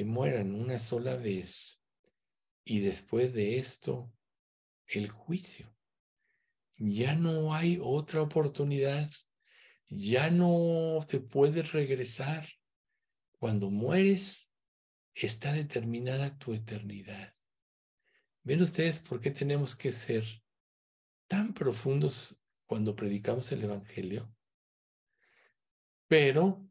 [0.04, 1.82] mueran una sola vez
[2.64, 4.14] y después de esto
[4.88, 5.74] el juicio.
[6.78, 9.10] Ya no hay otra oportunidad,
[9.90, 12.48] ya no te puedes regresar.
[13.32, 14.50] Cuando mueres,
[15.14, 17.34] está determinada tu eternidad.
[18.44, 20.26] ¿Ven ustedes por qué tenemos que ser
[21.28, 24.34] tan profundos cuando predicamos el Evangelio?
[26.08, 26.67] Pero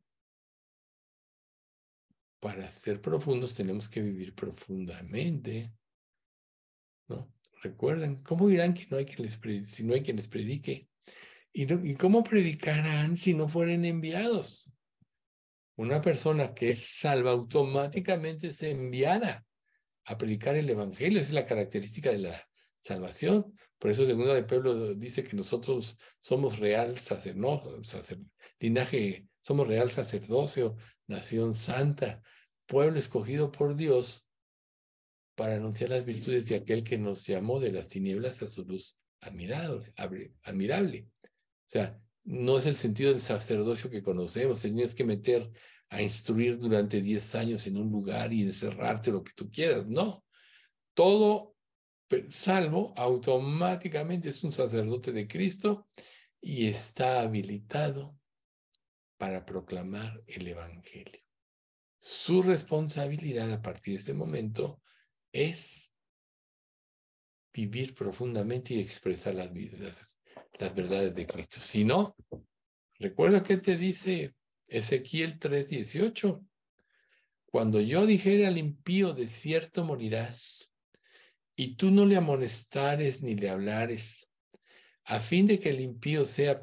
[2.40, 5.72] para ser profundos tenemos que vivir profundamente.
[7.08, 7.32] ¿no?
[7.62, 10.88] Recuerden, ¿cómo dirán que no hay quien les si no hay quien les predique?
[11.52, 14.72] ¿Y, ¿Y cómo predicarán si no fueren enviados?
[15.76, 19.46] Una persona que es salva automáticamente es enviada
[20.04, 21.18] a predicar el Evangelio.
[21.18, 23.52] Esa es la característica de la salvación.
[23.78, 28.18] Por eso, segundo de Pueblo dice que nosotros somos real sacerdocio,
[28.58, 30.76] linaje, somos real sacerdocio,
[31.06, 32.22] nación santa,
[32.66, 34.28] pueblo escogido por Dios
[35.34, 38.98] para anunciar las virtudes de aquel que nos llamó de las tinieblas a su luz
[39.20, 39.92] admirable.
[40.42, 41.08] admirable.
[41.22, 45.50] O sea, no es el sentido del sacerdocio que conocemos, tenías que meter
[45.88, 50.24] a instruir durante 10 años en un lugar y encerrarte lo que tú quieras, no.
[50.94, 51.54] Todo
[52.28, 55.88] salvo automáticamente es un sacerdote de Cristo
[56.40, 58.15] y está habilitado
[59.16, 61.20] para proclamar el Evangelio.
[61.98, 64.82] Su responsabilidad a partir de este momento
[65.32, 65.92] es
[67.52, 69.50] vivir profundamente y expresar las,
[70.58, 71.58] las verdades de Cristo.
[71.60, 72.14] Si no,
[72.98, 74.34] recuerda que te dice
[74.68, 76.44] Ezequiel 3:18.
[77.46, 80.70] Cuando yo dijera al impío, de cierto morirás,
[81.56, 84.28] y tú no le amonestares ni le hablares,
[85.04, 86.62] a fin de que el impío sea,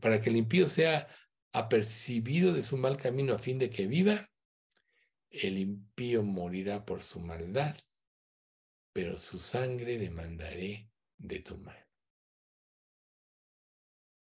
[0.00, 1.08] para que el impío sea
[1.54, 4.28] apercibido de su mal camino a fin de que viva,
[5.30, 7.76] el impío morirá por su maldad,
[8.92, 11.86] pero su sangre demandaré de tu mano.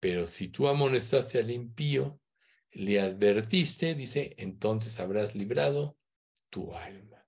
[0.01, 2.20] Pero si tú amonestaste al impío,
[2.72, 5.97] le advertiste, dice, entonces habrás librado
[6.51, 7.24] tu alma.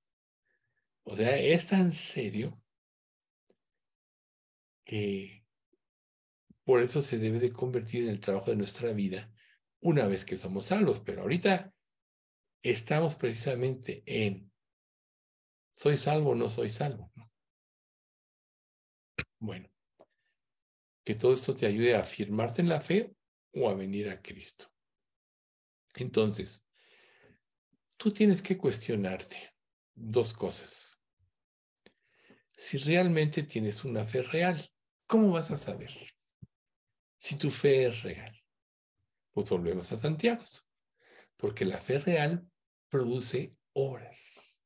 [1.05, 2.61] O sea, es tan serio
[4.85, 5.47] que
[6.65, 9.32] por eso se debe de convertir en el trabajo de nuestra vida
[9.83, 11.01] una vez que somos salvos.
[11.01, 11.73] Pero ahorita
[12.63, 14.51] estamos precisamente en,
[15.73, 17.13] ¿soy salvo o no soy salvo?
[19.39, 19.69] Bueno,
[21.05, 23.15] que todo esto te ayude a afirmarte en la fe
[23.55, 24.73] o a venir a Cristo.
[25.95, 26.69] Entonces,
[27.97, 29.55] tú tienes que cuestionarte
[29.95, 30.99] dos cosas.
[32.57, 34.65] Si realmente tienes una fe real,
[35.07, 35.93] ¿cómo vas a saber
[37.19, 38.42] si tu fe es real?
[39.33, 40.45] Pues volvemos a Santiago,
[41.37, 42.47] porque la fe real
[42.89, 44.61] produce obras.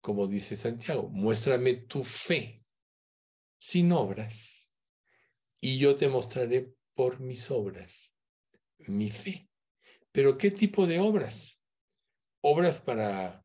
[0.00, 2.64] Como dice Santiago, muéstrame tu fe
[3.58, 4.70] sin obras
[5.60, 8.12] y yo te mostraré por mis obras
[8.88, 9.48] mi fe.
[10.12, 11.60] Pero ¿qué tipo de obras?
[12.40, 13.44] Obras para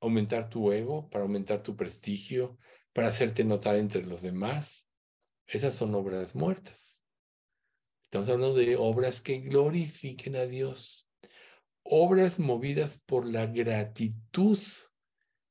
[0.00, 2.58] aumentar tu ego, para aumentar tu prestigio,
[2.92, 4.86] para hacerte notar entre los demás.
[5.46, 6.97] Esas son obras muertas.
[8.08, 11.10] Estamos hablando de obras que glorifiquen a Dios.
[11.82, 14.58] Obras movidas por la gratitud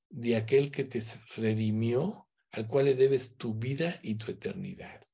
[0.10, 1.04] de aquel que te
[1.36, 5.06] redimió, al cual le debes tu vida y tu eternidad.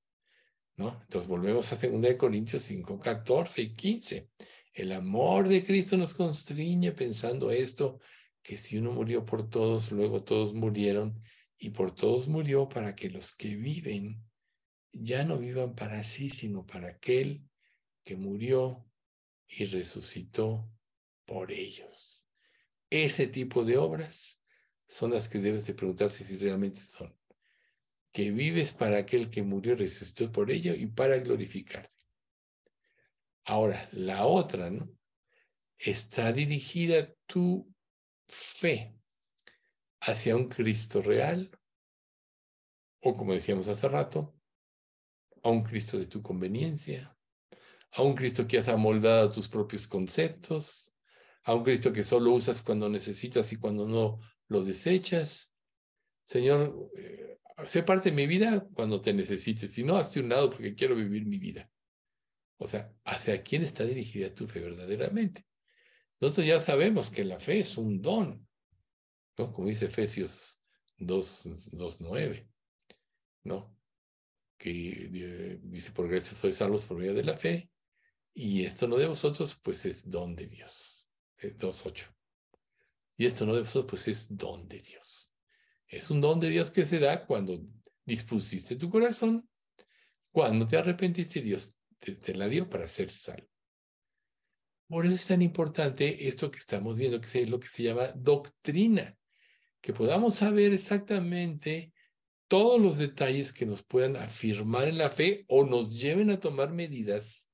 [0.78, 1.02] ¿No?
[1.02, 4.30] Entonces volvemos a 2 Corintios 5, 14 y 15.
[4.74, 8.00] El amor de Cristo nos constriñe pensando esto,
[8.42, 11.22] que si uno murió por todos, luego todos murieron,
[11.58, 14.23] y por todos murió para que los que viven
[14.94, 17.50] ya no vivan para sí, sino para aquel
[18.04, 18.86] que murió
[19.48, 20.72] y resucitó
[21.26, 22.26] por ellos.
[22.90, 24.40] Ese tipo de obras
[24.88, 27.18] son las que debes de preguntarse si realmente son.
[28.12, 31.90] Que vives para aquel que murió y resucitó por ello y para glorificarte.
[33.46, 34.90] Ahora, la otra, ¿no?
[35.78, 37.74] Está dirigida tu
[38.28, 38.96] fe
[40.02, 41.50] hacia un Cristo real,
[43.02, 44.36] o como decíamos hace rato,
[45.44, 47.16] a un Cristo de tu conveniencia,
[47.92, 50.96] a un Cristo que has amoldado a tus propios conceptos,
[51.44, 55.54] a un Cristo que solo usas cuando necesitas y cuando no lo desechas.
[56.24, 60.50] Señor, eh, sé parte de mi vida cuando te necesites, si no, hazte un lado
[60.50, 61.70] porque quiero vivir mi vida.
[62.58, 65.46] O sea, ¿hacia quién está dirigida tu fe verdaderamente?
[66.22, 68.48] Nosotros ya sabemos que la fe es un don,
[69.38, 69.52] ¿no?
[69.52, 70.62] Como dice Efesios
[70.98, 72.48] 2.9,
[73.44, 73.73] ¿no?
[74.64, 77.70] Que eh, dice, por gracia sois salvos por medio de la fe,
[78.34, 81.10] y esto no de vosotros, pues es don de Dios.
[81.38, 82.06] 2.8.
[82.06, 82.14] Eh,
[83.18, 85.34] y esto no de vosotros, pues es don de Dios.
[85.86, 87.62] Es un don de Dios que se da cuando
[88.06, 89.48] dispusiste tu corazón,
[90.32, 93.48] cuando te arrepentiste, Dios te, la dio para ser salvo.
[94.88, 98.14] Por eso es tan importante esto que estamos viendo, que es lo que se llama
[98.16, 99.18] doctrina,
[99.82, 101.93] que podamos saber exactamente
[102.48, 106.72] todos los detalles que nos puedan afirmar en la fe o nos lleven a tomar
[106.72, 107.52] medidas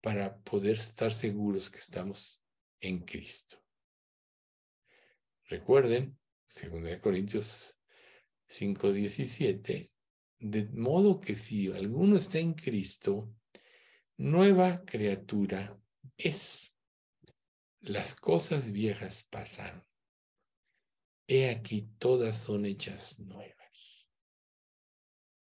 [0.00, 2.42] para poder estar seguros que estamos
[2.80, 3.58] en Cristo.
[5.44, 7.78] Recuerden, 2 Corintios
[8.48, 9.90] 5:17,
[10.40, 13.34] de modo que si alguno está en Cristo,
[14.16, 15.78] nueva criatura
[16.16, 16.72] es.
[17.80, 19.84] Las cosas viejas pasaron.
[21.26, 23.57] He aquí todas son hechas nuevas.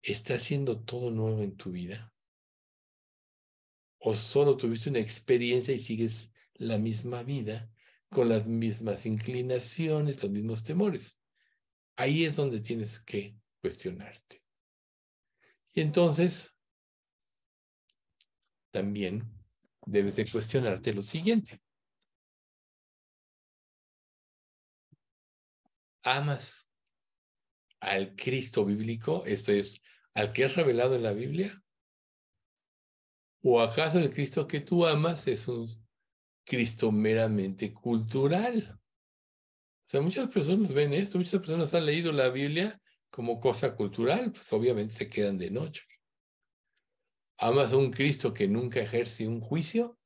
[0.03, 2.13] ¿Está haciendo todo nuevo en tu vida?
[3.99, 7.71] ¿O solo tuviste una experiencia y sigues la misma vida
[8.11, 11.21] con las mismas inclinaciones, los mismos temores?
[11.95, 14.43] Ahí es donde tienes que cuestionarte.
[15.73, 16.53] Y entonces,
[18.73, 19.33] también
[19.87, 21.61] debes de cuestionarte lo siguiente.
[26.03, 26.67] ¿Amas
[27.81, 29.25] al Cristo bíblico?
[29.25, 29.82] Esto es,
[30.15, 31.63] al que es revelado en la Biblia.
[33.43, 35.69] ¿O acaso el Cristo que tú amas es un
[36.45, 38.79] Cristo meramente cultural?
[39.85, 44.33] O sea, muchas personas ven esto, muchas personas han leído la Biblia como cosa cultural,
[44.33, 45.83] pues obviamente se quedan de noche.
[47.39, 49.99] ¿Amas a un Cristo que nunca ejerce un juicio?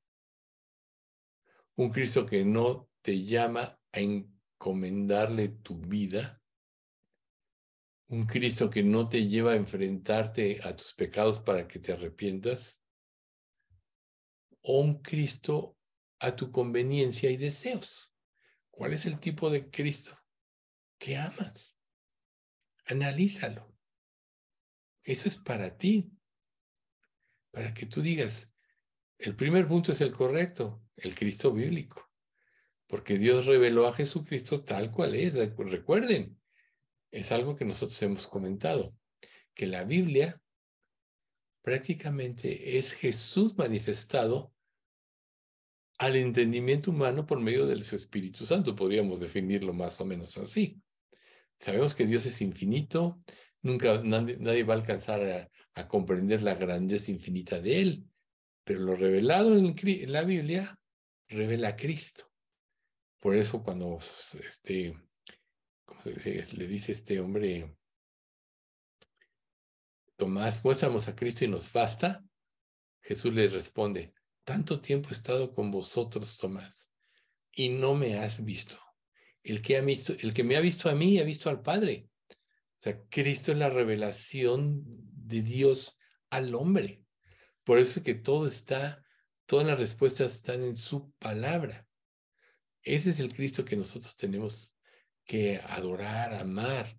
[1.77, 6.43] ¿Un Cristo que no te llama a encomendarle tu vida?
[8.09, 12.81] ¿Un Cristo que no te lleva a enfrentarte a tus pecados para que te arrepientas?
[14.61, 15.77] ¿O un Cristo
[16.19, 18.15] a tu conveniencia y deseos?
[18.71, 20.17] ¿Cuál es el tipo de Cristo
[20.99, 21.79] que amas?
[22.85, 23.77] Analízalo.
[25.03, 26.17] Eso es para ti
[27.57, 28.53] para que tú digas,
[29.17, 32.07] el primer punto es el correcto, el Cristo bíblico,
[32.87, 35.37] porque Dios reveló a Jesucristo tal cual es.
[35.57, 36.39] Recuerden,
[37.11, 38.95] es algo que nosotros hemos comentado,
[39.55, 40.41] que la Biblia
[41.63, 44.53] prácticamente es Jesús manifestado
[45.99, 50.81] al entendimiento humano por medio de su Espíritu Santo, podríamos definirlo más o menos así.
[51.59, 53.21] Sabemos que Dios es infinito,
[53.63, 58.05] nunca nadie, va a alcanzar a, comprender la grandeza infinita de Él.
[58.65, 59.75] Pero lo revelado en,
[60.13, 60.79] la Biblia
[61.29, 62.31] revela a Cristo.
[63.21, 64.95] Por eso cuando este,
[66.05, 67.77] le dice este hombre,
[70.17, 72.25] Tomás, muéstranos a Cristo y nos basta,
[73.03, 74.15] Jesús le responde,
[74.45, 76.93] tanto tiempo he estado con vosotros, Tomás,
[77.53, 78.79] y no me has visto.
[79.43, 82.09] El que, ha visto, el que me ha visto a mí ha visto al Padre.
[82.31, 82.35] O
[82.79, 85.99] sea, Cristo es la revelación de Dios
[86.31, 87.05] al hombre.
[87.65, 89.05] Por eso es que todo está,
[89.47, 91.87] todas las respuestas están en su palabra.
[92.83, 94.76] Ese es el Cristo que nosotros tenemos
[95.27, 96.99] que adorar, amar,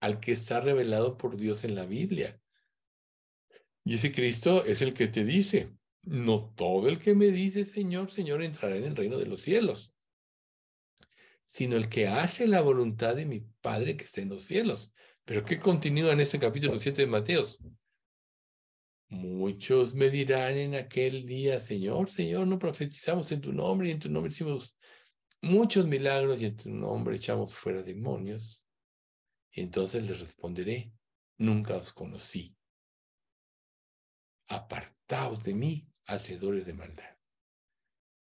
[0.00, 2.40] al que está revelado por Dios en la Biblia.
[3.84, 8.10] Y ese Cristo es el que te dice, no todo el que me dice Señor,
[8.10, 9.96] Señor entrará en el reino de los cielos,
[11.44, 14.92] sino el que hace la voluntad de mi Padre que está en los cielos.
[15.24, 17.60] Pero ¿qué continúa en este capítulo 7 de Mateos?
[19.08, 24.00] Muchos me dirán en aquel día, Señor, Señor, no profetizamos en tu nombre y en
[24.00, 24.76] tu nombre hicimos
[25.46, 28.66] muchos milagros y en tu nombre echamos fuera demonios.
[29.52, 30.92] Y entonces les responderé,
[31.38, 32.56] nunca os conocí
[34.48, 37.16] apartaos de mí, hacedores de maldad.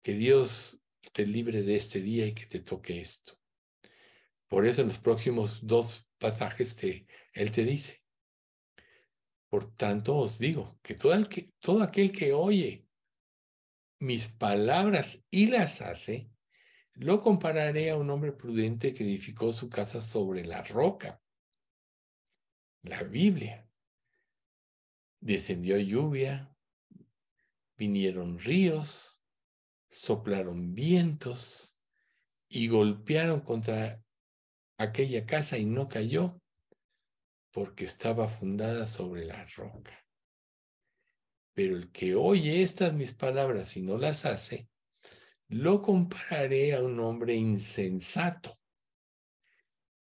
[0.02, 0.80] Que Dios
[1.14, 3.38] te libre de este día y que te toque esto.
[4.48, 8.02] Por eso en los próximos dos pasajes te, Él te dice,
[9.50, 12.88] por tanto os digo que todo, que todo aquel que oye
[14.00, 16.30] mis palabras y las hace,
[16.96, 21.22] lo compararé a un hombre prudente que edificó su casa sobre la roca.
[22.84, 23.68] La Biblia
[25.20, 26.56] descendió lluvia,
[27.76, 29.24] vinieron ríos,
[29.90, 31.76] soplaron vientos
[32.48, 34.02] y golpearon contra
[34.78, 36.40] aquella casa y no cayó
[37.52, 40.06] porque estaba fundada sobre la roca.
[41.54, 44.70] Pero el que oye estas mis palabras y no las hace,
[45.48, 48.60] lo compararé a un hombre insensato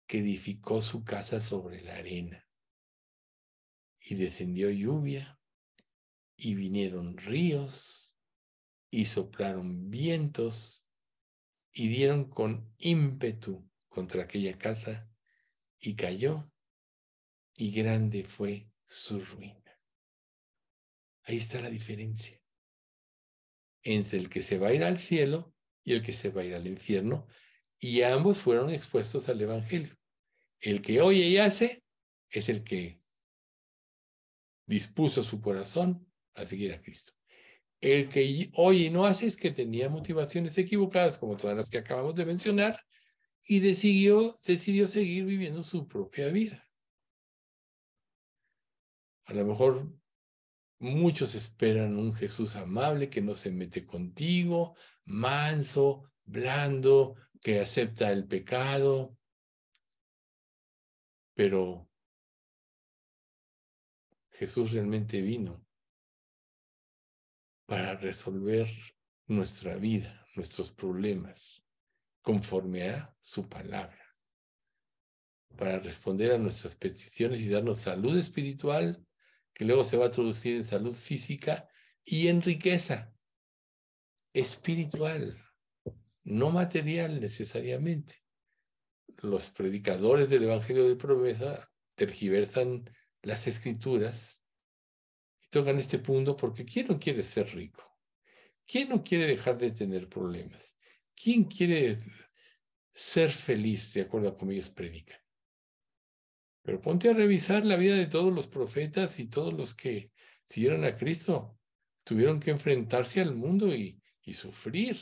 [0.06, 2.48] que edificó su casa sobre la arena
[3.98, 5.38] y descendió lluvia,
[6.36, 8.18] y vinieron ríos,
[8.90, 10.88] y soplaron vientos,
[11.72, 15.08] y dieron con ímpetu contra aquella casa,
[15.78, 16.50] y cayó,
[17.54, 19.78] y grande fue su ruina.
[21.22, 22.41] Ahí está la diferencia
[23.82, 25.54] entre el que se va a ir al cielo
[25.84, 27.26] y el que se va a ir al infierno,
[27.78, 29.96] y ambos fueron expuestos al Evangelio.
[30.60, 31.82] El que oye y hace
[32.30, 33.00] es el que
[34.66, 37.12] dispuso su corazón a seguir a Cristo.
[37.80, 42.14] El que hoy no hace es que tenía motivaciones equivocadas, como todas las que acabamos
[42.14, 42.80] de mencionar,
[43.44, 46.64] y decidió, decidió seguir viviendo su propia vida.
[49.24, 49.92] A lo mejor
[50.82, 54.74] muchos esperan un Jesús amable que no se mete contigo,
[55.04, 59.16] manso, blando, que acepta el pecado,
[61.34, 61.88] pero
[64.32, 65.64] Jesús realmente vino
[67.66, 68.68] para resolver
[69.28, 71.62] nuestra vida, nuestros problemas,
[72.22, 74.16] conforme a su palabra,
[75.56, 79.06] para responder a nuestras peticiones y darnos salud espiritual,
[79.52, 81.68] que luego se va a traducir en salud física
[82.04, 83.14] y en riqueza
[84.32, 85.38] espiritual,
[86.24, 88.22] no material necesariamente.
[89.22, 92.90] Los predicadores del Evangelio de promesa tergiversan
[93.22, 94.42] las escrituras
[95.42, 97.84] y tocan este punto porque ¿quién no quiere ser rico?
[98.66, 100.76] ¿Quién no quiere dejar de tener problemas?
[101.14, 101.98] ¿Quién quiere
[102.92, 105.21] ser feliz de acuerdo a como ellos predican?
[106.62, 110.12] Pero ponte a revisar la vida de todos los profetas y todos los que
[110.44, 111.58] siguieron a Cristo.
[112.04, 114.00] Tuvieron que enfrentarse al mundo y,
[114.32, 114.96] sufrir.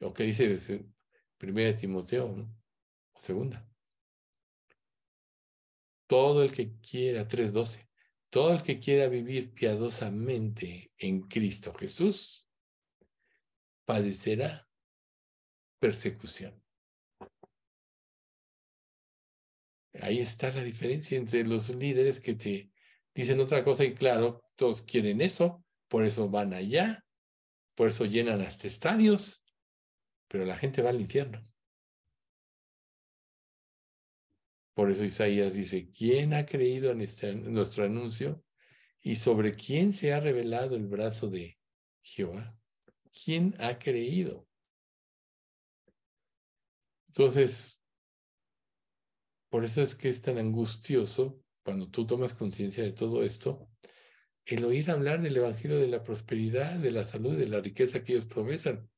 [0.00, 0.86] Lo que dice
[1.36, 2.26] primera Timoteo.
[3.12, 3.68] O segunda.
[6.06, 7.86] Todo el que quiera, 3.12,
[8.30, 12.46] todo el que quiera vivir piadosamente en Cristo Jesús,
[13.84, 14.66] padecerá
[15.78, 16.62] persecución.
[19.94, 22.70] Ahí está la diferencia entre los líderes que te
[23.14, 27.04] dicen otra cosa y claro, todos quieren eso, por eso van allá,
[27.74, 29.44] por eso llenan hasta estadios,
[30.28, 31.44] pero la gente va al infierno.
[34.74, 38.44] Por eso Isaías dice, ¿quién ha creído en, este, nuestro anuncio?
[39.00, 41.58] ¿Y sobre quién se ha revelado el brazo de
[42.00, 42.56] Jehová?
[43.24, 44.46] ¿Quién ha creído?
[47.08, 47.77] Entonces,
[49.48, 53.70] por eso es que es tan angustioso cuando tú tomas conciencia de todo esto,
[54.46, 58.12] el oír hablar del Evangelio de la prosperidad, de la salud, de la riqueza que
[58.12, 58.88] ellos promesan.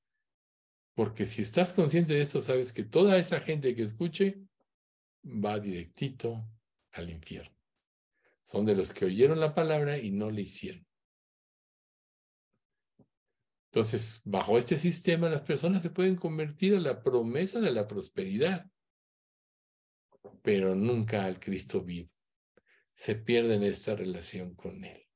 [0.95, 4.41] Porque si estás consciente de esto, sabes que toda esa gente que escuche
[5.25, 6.47] va directito
[6.93, 7.57] al infierno.
[8.43, 10.87] Son de los que oyeron la palabra y no le hicieron.
[13.73, 18.69] Entonces, bajo este sistema, las personas se pueden convertir a la promesa de la prosperidad,
[20.43, 22.11] pero nunca al Cristo vivo.
[22.95, 25.07] Se pierden esta relación con Él.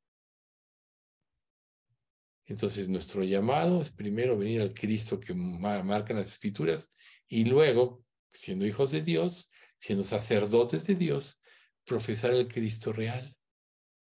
[2.46, 6.94] Entonces, nuestro llamado es primero venir al Cristo que marcan las Escrituras
[7.26, 11.40] y luego, siendo hijos de Dios, siendo sacerdotes de Dios,
[11.84, 13.36] profesar el Cristo real,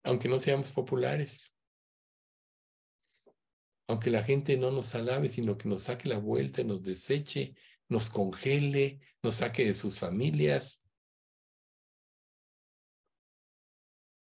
[0.03, 1.53] aunque no seamos populares,
[3.87, 7.55] aunque la gente no nos alabe, sino que nos saque la vuelta, nos deseche,
[7.89, 10.82] nos congele, nos saque de sus familias.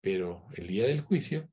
[0.07, 1.53] Pero el día del juicio,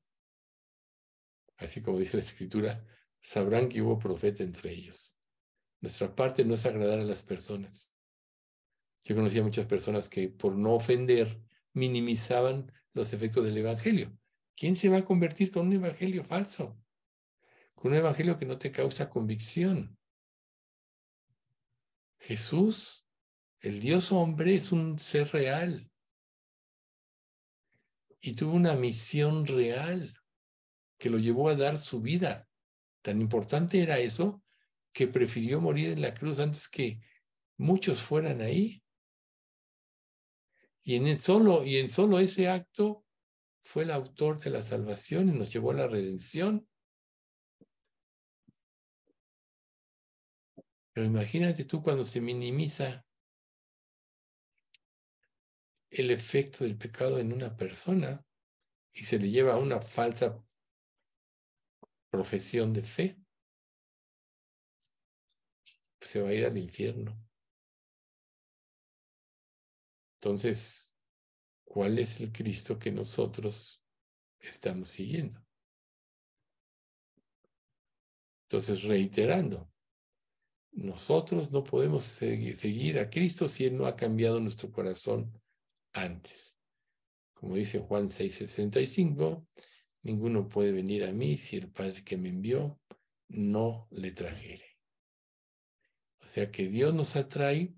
[1.56, 2.86] así como dice la escritura,
[3.20, 5.18] sabrán que hubo profeta entre ellos.
[5.80, 7.92] Nuestra parte no es agradar a las personas.
[9.02, 11.42] Yo conocía muchas personas que por no ofender
[11.72, 14.16] minimizaban los efectos del Evangelio.
[14.54, 16.80] ¿Quién se va a convertir con un Evangelio falso?
[17.74, 19.98] Con un Evangelio que no te causa convicción.
[22.20, 23.04] Jesús,
[23.58, 25.90] el Dios hombre, es un ser real.
[28.26, 30.18] Y tuvo una misión real
[30.96, 32.48] que lo llevó a dar su vida.
[33.02, 34.42] Tan importante era eso
[34.94, 37.02] que prefirió morir en la cruz antes que
[37.58, 38.82] muchos fueran ahí.
[40.84, 43.04] Y en solo, y en solo ese acto
[43.62, 46.66] fue el autor de la salvación y nos llevó a la redención.
[50.94, 53.03] Pero imagínate tú cuando se minimiza
[55.94, 58.26] el efecto del pecado en una persona
[58.92, 60.44] y se le lleva a una falsa
[62.10, 63.16] profesión de fe,
[66.00, 67.16] se va a ir al infierno.
[70.20, 70.96] Entonces,
[71.64, 73.80] ¿cuál es el Cristo que nosotros
[74.40, 75.44] estamos siguiendo?
[78.48, 79.70] Entonces, reiterando,
[80.72, 85.40] nosotros no podemos seguir a Cristo si Él no ha cambiado nuestro corazón
[85.94, 86.56] antes.
[87.32, 89.46] Como dice Juan 6:65,
[90.04, 92.78] Ninguno puede venir a mí si el Padre que me envió
[93.28, 94.76] no le trajere.
[96.20, 97.74] O sea que Dios nos atrae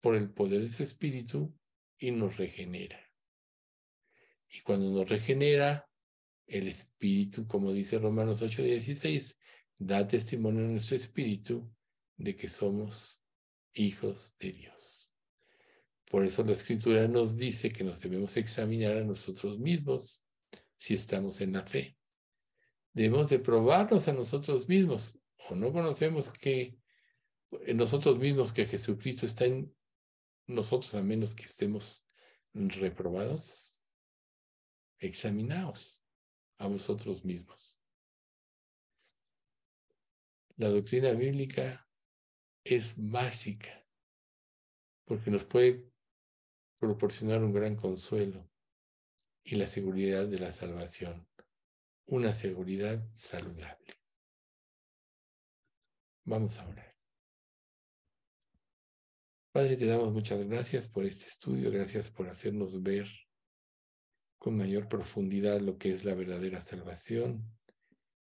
[0.00, 1.54] por el poder de su Espíritu
[1.98, 2.98] y nos regenera.
[4.48, 5.86] Y cuando nos regenera,
[6.46, 9.36] el Espíritu, como dice Romanos 8:16,
[9.76, 11.70] da testimonio a nuestro Espíritu
[12.16, 13.22] de que somos
[13.74, 15.05] hijos de Dios.
[16.10, 20.24] Por eso la Escritura nos dice que nos debemos examinar a nosotros mismos
[20.78, 21.96] si estamos en la fe.
[22.92, 26.78] Debemos de probarnos a nosotros mismos o no conocemos que
[27.74, 29.74] nosotros mismos que Jesucristo está en
[30.46, 32.06] nosotros a menos que estemos
[32.54, 33.80] reprobados.
[34.98, 36.02] Examinaos
[36.58, 37.78] a vosotros mismos.
[40.56, 41.86] La doctrina bíblica
[42.64, 43.84] es básica
[45.04, 45.86] porque nos puede
[46.78, 48.48] proporcionar un gran consuelo
[49.42, 51.26] y la seguridad de la salvación,
[52.06, 53.94] una seguridad saludable.
[56.24, 56.96] Vamos a orar.
[59.52, 63.08] Padre, te damos muchas gracias por este estudio, gracias por hacernos ver
[64.38, 67.56] con mayor profundidad lo que es la verdadera salvación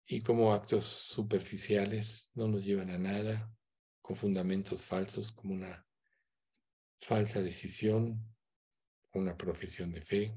[0.06, 3.56] y cómo actos superficiales no nos llevan a nada,
[4.02, 5.88] con fundamentos falsos como una
[6.99, 8.30] falsa decisión,
[9.14, 10.34] una profesión de fe,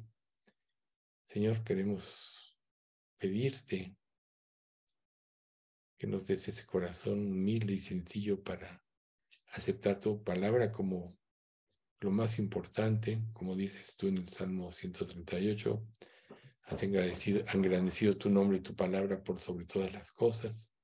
[1.26, 2.58] Señor, queremos
[3.18, 3.96] pedirte
[5.98, 8.84] que nos des ese corazón humilde y sencillo para
[9.48, 11.16] aceptar tu palabra como
[12.00, 15.86] lo más importante, como dices tú en el Salmo 138,
[16.64, 20.74] has engrandecido, tu nombre y tu palabra por sobre todas las cosas,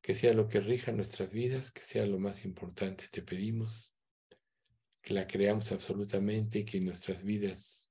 [0.00, 3.94] que sea lo que rija nuestras vidas, que sea lo más importante, te pedimos,
[5.08, 7.90] que la creamos absolutamente y que nuestras vidas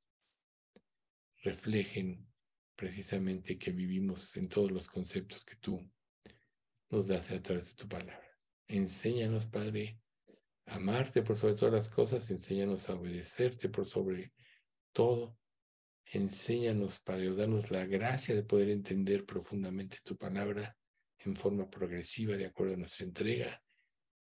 [1.41, 2.29] reflejen
[2.75, 5.91] precisamente que vivimos en todos los conceptos que tú
[6.91, 8.39] nos das a través de tu palabra.
[8.67, 9.99] Enséñanos, Padre,
[10.67, 14.31] a amarte por sobre todas las cosas, enséñanos a obedecerte por sobre
[14.93, 15.35] todo.
[16.05, 20.77] Enséñanos, Padre, o danos la gracia de poder entender profundamente tu palabra
[21.17, 23.59] en forma progresiva de acuerdo a nuestra entrega.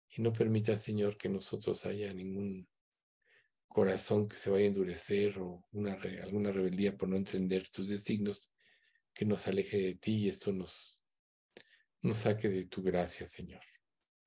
[0.09, 2.67] Y no permita, Señor, que nosotros haya ningún
[3.73, 5.93] corazón que se vaya a endurecer o una,
[6.23, 8.51] alguna rebeldía por no entender tus designios,
[9.13, 11.03] que nos aleje de ti y esto nos,
[12.01, 13.61] nos saque de tu gracia, Señor.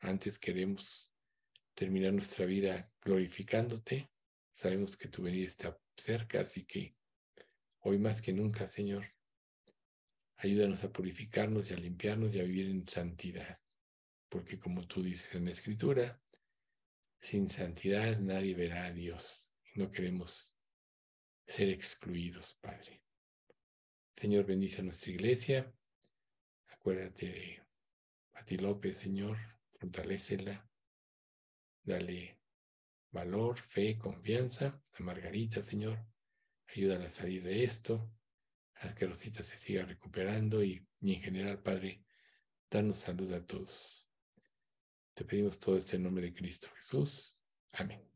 [0.00, 1.12] Antes queremos
[1.74, 4.10] terminar nuestra vida glorificándote.
[4.52, 6.96] Sabemos que tu venida está cerca, así que
[7.80, 9.06] hoy más que nunca, Señor,
[10.36, 13.58] ayúdanos a purificarnos y a limpiarnos y a vivir en santidad.
[14.28, 16.20] Porque como tú dices en la Escritura,
[17.20, 19.52] sin santidad nadie verá a Dios.
[19.74, 20.56] No queremos
[21.46, 23.02] ser excluidos, Padre.
[24.14, 25.72] Señor, bendice a nuestra iglesia.
[26.68, 27.62] Acuérdate de
[28.32, 29.36] Pati López, Señor.
[29.78, 30.68] Fortalécela.
[31.82, 32.40] Dale
[33.10, 34.82] valor, fe, confianza.
[34.94, 35.98] A Margarita, Señor.
[36.74, 38.10] ayúdala a salir de esto,
[38.74, 42.02] haz que Rosita se siga recuperando y, y en general, Padre,
[42.70, 44.05] danos salud a todos.
[45.16, 47.38] Te pedimos todo esto en nombre de Cristo Jesús.
[47.72, 48.15] Amén.